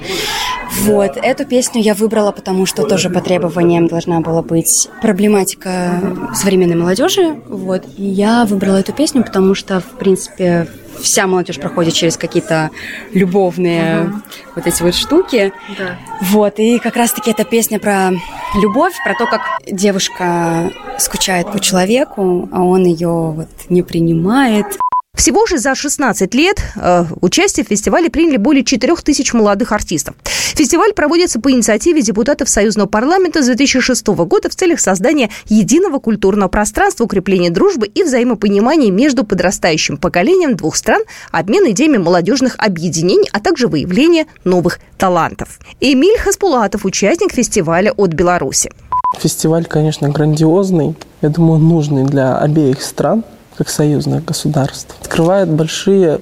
Вот, 0.80 1.16
эту 1.16 1.44
песню 1.44 1.82
я 1.82 1.94
выбрала, 1.94 2.32
потому 2.32 2.66
что 2.66 2.84
тоже 2.84 3.10
по 3.10 3.20
требованиям 3.20 3.88
должна 3.88 4.20
была 4.20 4.42
быть 4.42 4.88
проблематика 5.00 6.00
современной 6.34 6.76
молодежи. 6.76 7.36
Вот, 7.46 7.84
и 7.96 8.04
я 8.04 8.44
выбрала 8.44 8.76
эту 8.76 8.92
песню, 8.92 9.22
потому 9.22 9.54
что, 9.54 9.80
в 9.80 9.98
принципе, 9.98 10.66
вся 11.00 11.26
молодежь 11.26 11.58
проходит 11.58 11.94
через 11.94 12.16
какие-то 12.16 12.70
любовные 13.12 13.82
uh-huh. 13.82 14.12
вот 14.56 14.66
эти 14.66 14.82
вот 14.82 14.94
штуки. 14.94 15.52
Да. 15.78 15.98
Вот, 16.20 16.58
и 16.58 16.78
как 16.78 16.96
раз-таки 16.96 17.30
эта 17.30 17.44
песня 17.44 17.78
про 17.78 18.12
любовь, 18.54 18.94
про 19.04 19.14
то, 19.14 19.26
как 19.26 19.42
девушка 19.66 20.70
скучает 20.98 21.50
по 21.50 21.60
человеку, 21.60 22.48
а 22.52 22.62
он 22.62 22.84
ее 22.84 23.08
вот 23.08 23.48
не 23.68 23.82
принимает. 23.82 24.66
Всего 25.14 25.46
же 25.46 25.58
за 25.58 25.74
16 25.74 26.34
лет 26.34 26.62
э, 26.74 27.04
участие 27.20 27.64
в 27.64 27.68
фестивале 27.68 28.08
приняли 28.08 28.38
более 28.38 28.64
4 28.64 28.96
тысяч 28.96 29.34
молодых 29.34 29.72
артистов. 29.72 30.14
Фестиваль 30.54 30.92
проводится 30.92 31.40
по 31.40 31.50
инициативе 31.50 32.02
депутатов 32.02 32.48
Союзного 32.48 32.86
парламента 32.86 33.42
с 33.42 33.46
2006 33.46 34.06
года 34.08 34.50
в 34.50 34.54
целях 34.54 34.80
создания 34.80 35.30
единого 35.48 35.98
культурного 35.98 36.48
пространства, 36.48 37.04
укрепления 37.04 37.50
дружбы 37.50 37.86
и 37.86 38.02
взаимопонимания 38.02 38.90
между 38.90 39.24
подрастающим 39.24 39.96
поколением 39.96 40.54
двух 40.56 40.76
стран, 40.76 41.02
обмен 41.30 41.70
идеями 41.70 41.96
молодежных 41.96 42.56
объединений, 42.58 43.28
а 43.32 43.40
также 43.40 43.66
выявление 43.66 44.26
новых 44.44 44.78
талантов. 44.98 45.58
Эмиль 45.80 46.18
Хаспулатов, 46.18 46.84
участник 46.84 47.32
фестиваля 47.32 47.92
от 47.92 48.12
Беларуси. 48.12 48.70
Фестиваль, 49.18 49.64
конечно, 49.64 50.10
грандиозный. 50.10 50.94
Я 51.22 51.28
думаю, 51.30 51.60
нужный 51.60 52.04
для 52.04 52.36
обеих 52.38 52.82
стран 52.82 53.24
как 53.56 53.68
союзных 53.68 54.24
государств. 54.24 54.94
Открывает 55.00 55.48
большие 55.48 56.18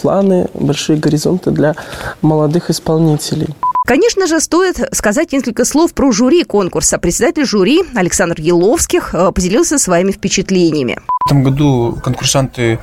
планы, 0.00 0.48
большие 0.54 0.98
горизонты 0.98 1.50
для 1.50 1.74
молодых 2.22 2.70
исполнителей. 2.70 3.48
Конечно 3.86 4.26
же, 4.26 4.40
стоит 4.40 4.80
сказать 4.90 5.30
несколько 5.32 5.64
слов 5.64 5.94
про 5.94 6.10
жюри 6.10 6.42
конкурса. 6.42 6.98
Председатель 6.98 7.44
жюри 7.44 7.84
Александр 7.94 8.40
Еловских 8.40 9.14
э, 9.14 9.30
поделился 9.30 9.78
своими 9.78 10.10
впечатлениями. 10.10 10.98
В 11.24 11.30
этом 11.30 11.44
году 11.44 11.96
конкурсанты 12.02 12.80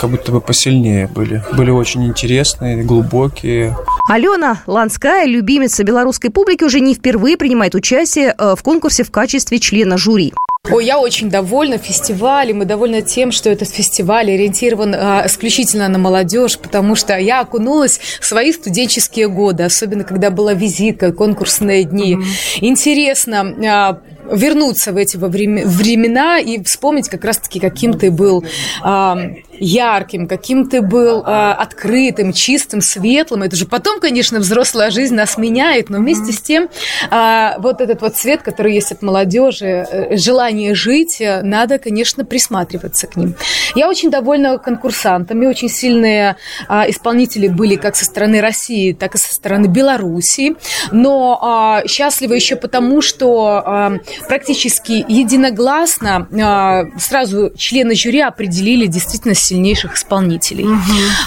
как 0.00 0.08
будто 0.08 0.32
бы 0.32 0.40
посильнее 0.40 1.08
были. 1.08 1.44
Были 1.52 1.70
очень 1.70 2.06
интересные, 2.06 2.84
глубокие. 2.84 3.76
Алена 4.08 4.62
Ланская, 4.66 5.26
любимица 5.26 5.84
белорусской 5.84 6.30
публики, 6.30 6.64
уже 6.64 6.80
не 6.80 6.94
впервые 6.94 7.36
принимает 7.36 7.74
участие 7.74 8.34
э, 8.36 8.54
в 8.56 8.62
конкурсе 8.62 9.04
в 9.04 9.10
качестве 9.10 9.58
члена 9.58 9.98
жюри. 9.98 10.32
Ой, 10.70 10.84
я 10.84 10.98
очень 10.98 11.30
довольна 11.30 11.78
фестивалем 11.78 12.62
и 12.62 12.64
довольна 12.64 13.00
тем, 13.00 13.30
что 13.30 13.50
этот 13.50 13.68
фестиваль 13.68 14.30
ориентирован 14.30 14.94
а, 14.94 15.22
исключительно 15.26 15.88
на 15.88 15.98
молодежь, 15.98 16.58
потому 16.58 16.96
что 16.96 17.16
я 17.16 17.40
окунулась 17.40 18.00
в 18.20 18.26
свои 18.26 18.52
студенческие 18.52 19.28
годы, 19.28 19.62
особенно 19.62 20.04
когда 20.04 20.30
была 20.30 20.54
визитка, 20.54 21.12
конкурсные 21.12 21.84
дни. 21.84 22.16
Mm-hmm. 22.16 22.58
Интересно 22.62 23.54
а, 23.64 24.00
вернуться 24.30 24.92
в 24.92 24.96
эти 24.96 25.16
времена 25.16 26.38
и 26.38 26.62
вспомнить 26.62 27.08
как 27.08 27.24
раз-таки, 27.24 27.60
каким 27.60 27.94
ты 27.94 28.10
был 28.10 28.44
а, 28.82 29.16
ярким, 29.58 30.26
каким 30.26 30.68
ты 30.68 30.82
был 30.82 31.22
а, 31.24 31.54
открытым, 31.54 32.32
чистым, 32.32 32.80
светлым. 32.80 33.42
Это 33.42 33.56
же 33.56 33.66
потом, 33.66 34.00
конечно, 34.00 34.38
взрослая 34.38 34.90
жизнь 34.90 35.14
нас 35.14 35.38
меняет, 35.38 35.90
но 35.90 35.98
вместе 35.98 36.32
с 36.32 36.40
тем 36.40 36.68
а, 37.10 37.56
вот 37.58 37.80
этот 37.80 38.02
вот 38.02 38.16
цвет, 38.16 38.42
который 38.42 38.74
есть 38.74 38.92
от 38.92 39.02
молодежи, 39.02 39.66
э, 39.66 40.16
желание 40.16 40.74
жить, 40.74 41.20
э, 41.20 41.42
надо, 41.42 41.78
конечно, 41.78 42.24
присматриваться 42.24 43.06
к 43.06 43.16
ним. 43.16 43.34
Я 43.74 43.88
очень 43.88 44.10
довольна 44.10 44.58
конкурсантами, 44.58 45.46
очень 45.46 45.68
сильные 45.68 46.36
а, 46.68 46.88
исполнители 46.88 47.48
были 47.48 47.76
как 47.76 47.96
со 47.96 48.04
стороны 48.04 48.40
России, 48.40 48.92
так 48.92 49.14
и 49.14 49.18
со 49.18 49.32
стороны 49.32 49.66
Белоруссии, 49.66 50.56
но 50.92 51.38
а, 51.42 51.86
счастлива 51.86 52.34
еще 52.34 52.56
потому, 52.56 53.02
что 53.02 53.62
а, 53.64 53.92
практически 54.28 55.04
единогласно 55.08 56.28
а, 56.40 56.84
сразу 56.98 57.52
члены 57.56 57.94
жюри 57.94 58.20
определили 58.20 58.86
действительно 58.86 59.34
сильнейших 59.46 59.94
исполнителей. 59.96 60.64
Угу. 60.64 60.80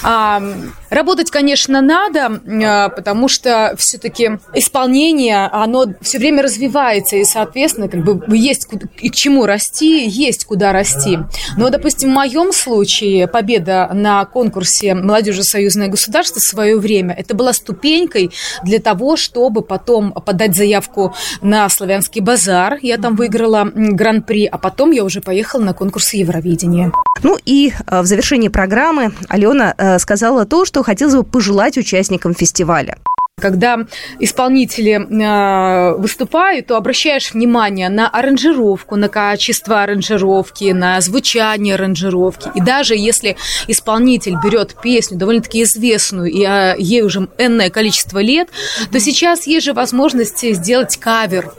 А, 0.04 0.42
работать, 0.90 1.30
конечно, 1.30 1.80
надо, 1.80 2.40
а, 2.46 2.88
потому 2.90 3.28
что 3.28 3.74
все-таки 3.78 4.38
исполнение, 4.54 5.46
оно 5.46 5.86
все 6.00 6.18
время 6.18 6.42
развивается, 6.42 7.16
и, 7.16 7.24
соответственно, 7.24 7.88
как 7.88 8.04
бы 8.04 8.36
есть 8.36 8.66
к, 8.66 8.76
к 8.76 9.14
чему 9.14 9.46
расти, 9.46 10.06
есть 10.06 10.44
куда 10.44 10.72
расти. 10.72 11.18
Но, 11.56 11.70
допустим, 11.70 12.10
в 12.10 12.14
моем 12.14 12.52
случае 12.52 13.26
победа 13.26 13.90
на 13.92 14.24
конкурсе 14.24 14.94
«Молодежи 14.94 15.42
союзное 15.42 15.88
государство» 15.88 16.40
в 16.40 16.42
свое 16.42 16.78
время, 16.78 17.14
это 17.14 17.34
была 17.34 17.52
ступенькой 17.52 18.30
для 18.62 18.78
того, 18.78 19.16
чтобы 19.16 19.62
потом 19.62 20.12
подать 20.12 20.54
заявку 20.54 21.14
на 21.40 21.68
славянский 21.68 22.20
базар. 22.20 22.78
Я 22.82 22.98
там 22.98 23.16
выиграла 23.16 23.70
гран-при, 23.74 24.46
а 24.46 24.58
потом 24.58 24.90
я 24.90 25.04
уже 25.04 25.20
поехала 25.20 25.62
на 25.62 25.74
конкурсы 25.74 26.16
Евровидения. 26.16 26.92
Ну 27.22 27.38
и 27.44 27.72
в 27.86 28.04
завершении 28.10 28.48
программы 28.48 29.12
Алена 29.28 29.74
э, 29.78 29.98
сказала 29.98 30.44
то, 30.44 30.64
что 30.64 30.82
хотелось 30.82 31.14
бы 31.14 31.24
пожелать 31.24 31.78
участникам 31.78 32.34
фестиваля. 32.34 32.98
Когда 33.40 33.78
исполнители 34.18 35.00
э, 35.00 35.94
выступают, 35.96 36.66
то 36.66 36.76
обращаешь 36.76 37.32
внимание 37.32 37.88
на 37.88 38.08
аранжировку, 38.08 38.96
на 38.96 39.08
качество 39.08 39.82
аранжировки, 39.82 40.72
на 40.72 41.00
звучание 41.00 41.74
аранжировки. 41.74 42.50
И 42.54 42.60
даже 42.60 42.94
если 42.96 43.36
исполнитель 43.66 44.36
берет 44.42 44.76
песню 44.80 45.18
довольно-таки 45.18 45.62
известную, 45.62 46.30
и 46.30 46.44
э, 46.44 46.74
ей 46.78 47.02
уже 47.02 47.28
энное 47.38 47.70
количество 47.70 48.18
лет, 48.20 48.48
то 48.92 49.00
сейчас 49.00 49.46
есть 49.46 49.66
же 49.66 49.72
возможность 49.72 50.44
сделать 50.54 50.96
кавер. 50.96 51.52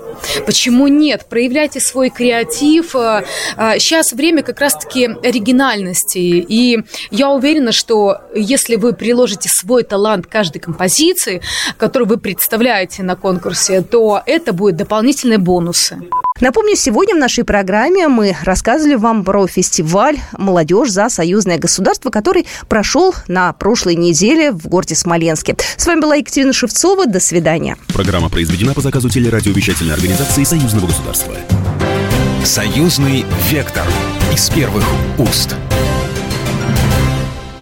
Почему 0.46 0.88
нет? 0.88 1.26
Проявляйте 1.30 1.80
свой 1.80 2.10
креатив. 2.10 2.92
Сейчас 2.92 4.14
время 4.14 4.44
как 4.44 4.60
раз-таки 4.60 5.06
оригинальности. 5.06 6.20
И 6.20 6.84
я 7.10 7.30
уверена, 7.30 7.72
что 7.72 8.22
если 8.36 8.76
вы 8.76 8.94
приложите 8.94 9.50
свой 9.50 9.84
талант 9.84 10.28
к 10.28 10.30
каждой 10.30 10.60
композиции, 10.60 11.42
которую 11.78 12.10
вы 12.10 12.18
представляете 12.18 13.04
на 13.04 13.16
конкурсе, 13.16 13.82
то 13.82 14.22
это 14.26 14.54
будет 14.54 14.76
дополнительные 14.76 15.38
бонусы. 15.38 15.98
Напомню, 16.40 16.76
сегодня 16.76 17.16
в 17.16 17.20
нашей 17.20 17.44
программе 17.44 18.08
мы 18.08 18.36
рассказывали 18.44 18.96
вам 18.96 19.24
про 19.24 19.46
фестиваль 19.46 20.18
«Молодежь 20.38 20.90
за 20.90 21.10
союзное 21.10 21.60
государство», 21.60 22.10
который 22.10 22.48
прошел 22.68 23.14
на 23.28 23.54
прошлой 23.54 23.96
неделе 23.96 24.52
в 24.52 24.68
городе 24.68 24.96
Смоленске. 24.96 25.56
С 25.78 25.86
вами 25.86 26.02
была 26.02 26.16
Екатерина 26.16 26.54
Шевцова. 26.54 27.06
До 27.06 27.20
свидания. 27.20 27.78
Программа 27.94 28.30
произведена 28.30 28.74
по 28.74 28.82
заказу 28.82 29.10
телерадиовещательной 29.10 29.94
организации 29.94 30.44
Союзного 30.44 30.88
государства. 30.88 31.36
Союзный 32.44 33.24
вектор 33.52 33.86
из 34.34 34.50
первых 34.50 34.84
уст. 35.20 35.56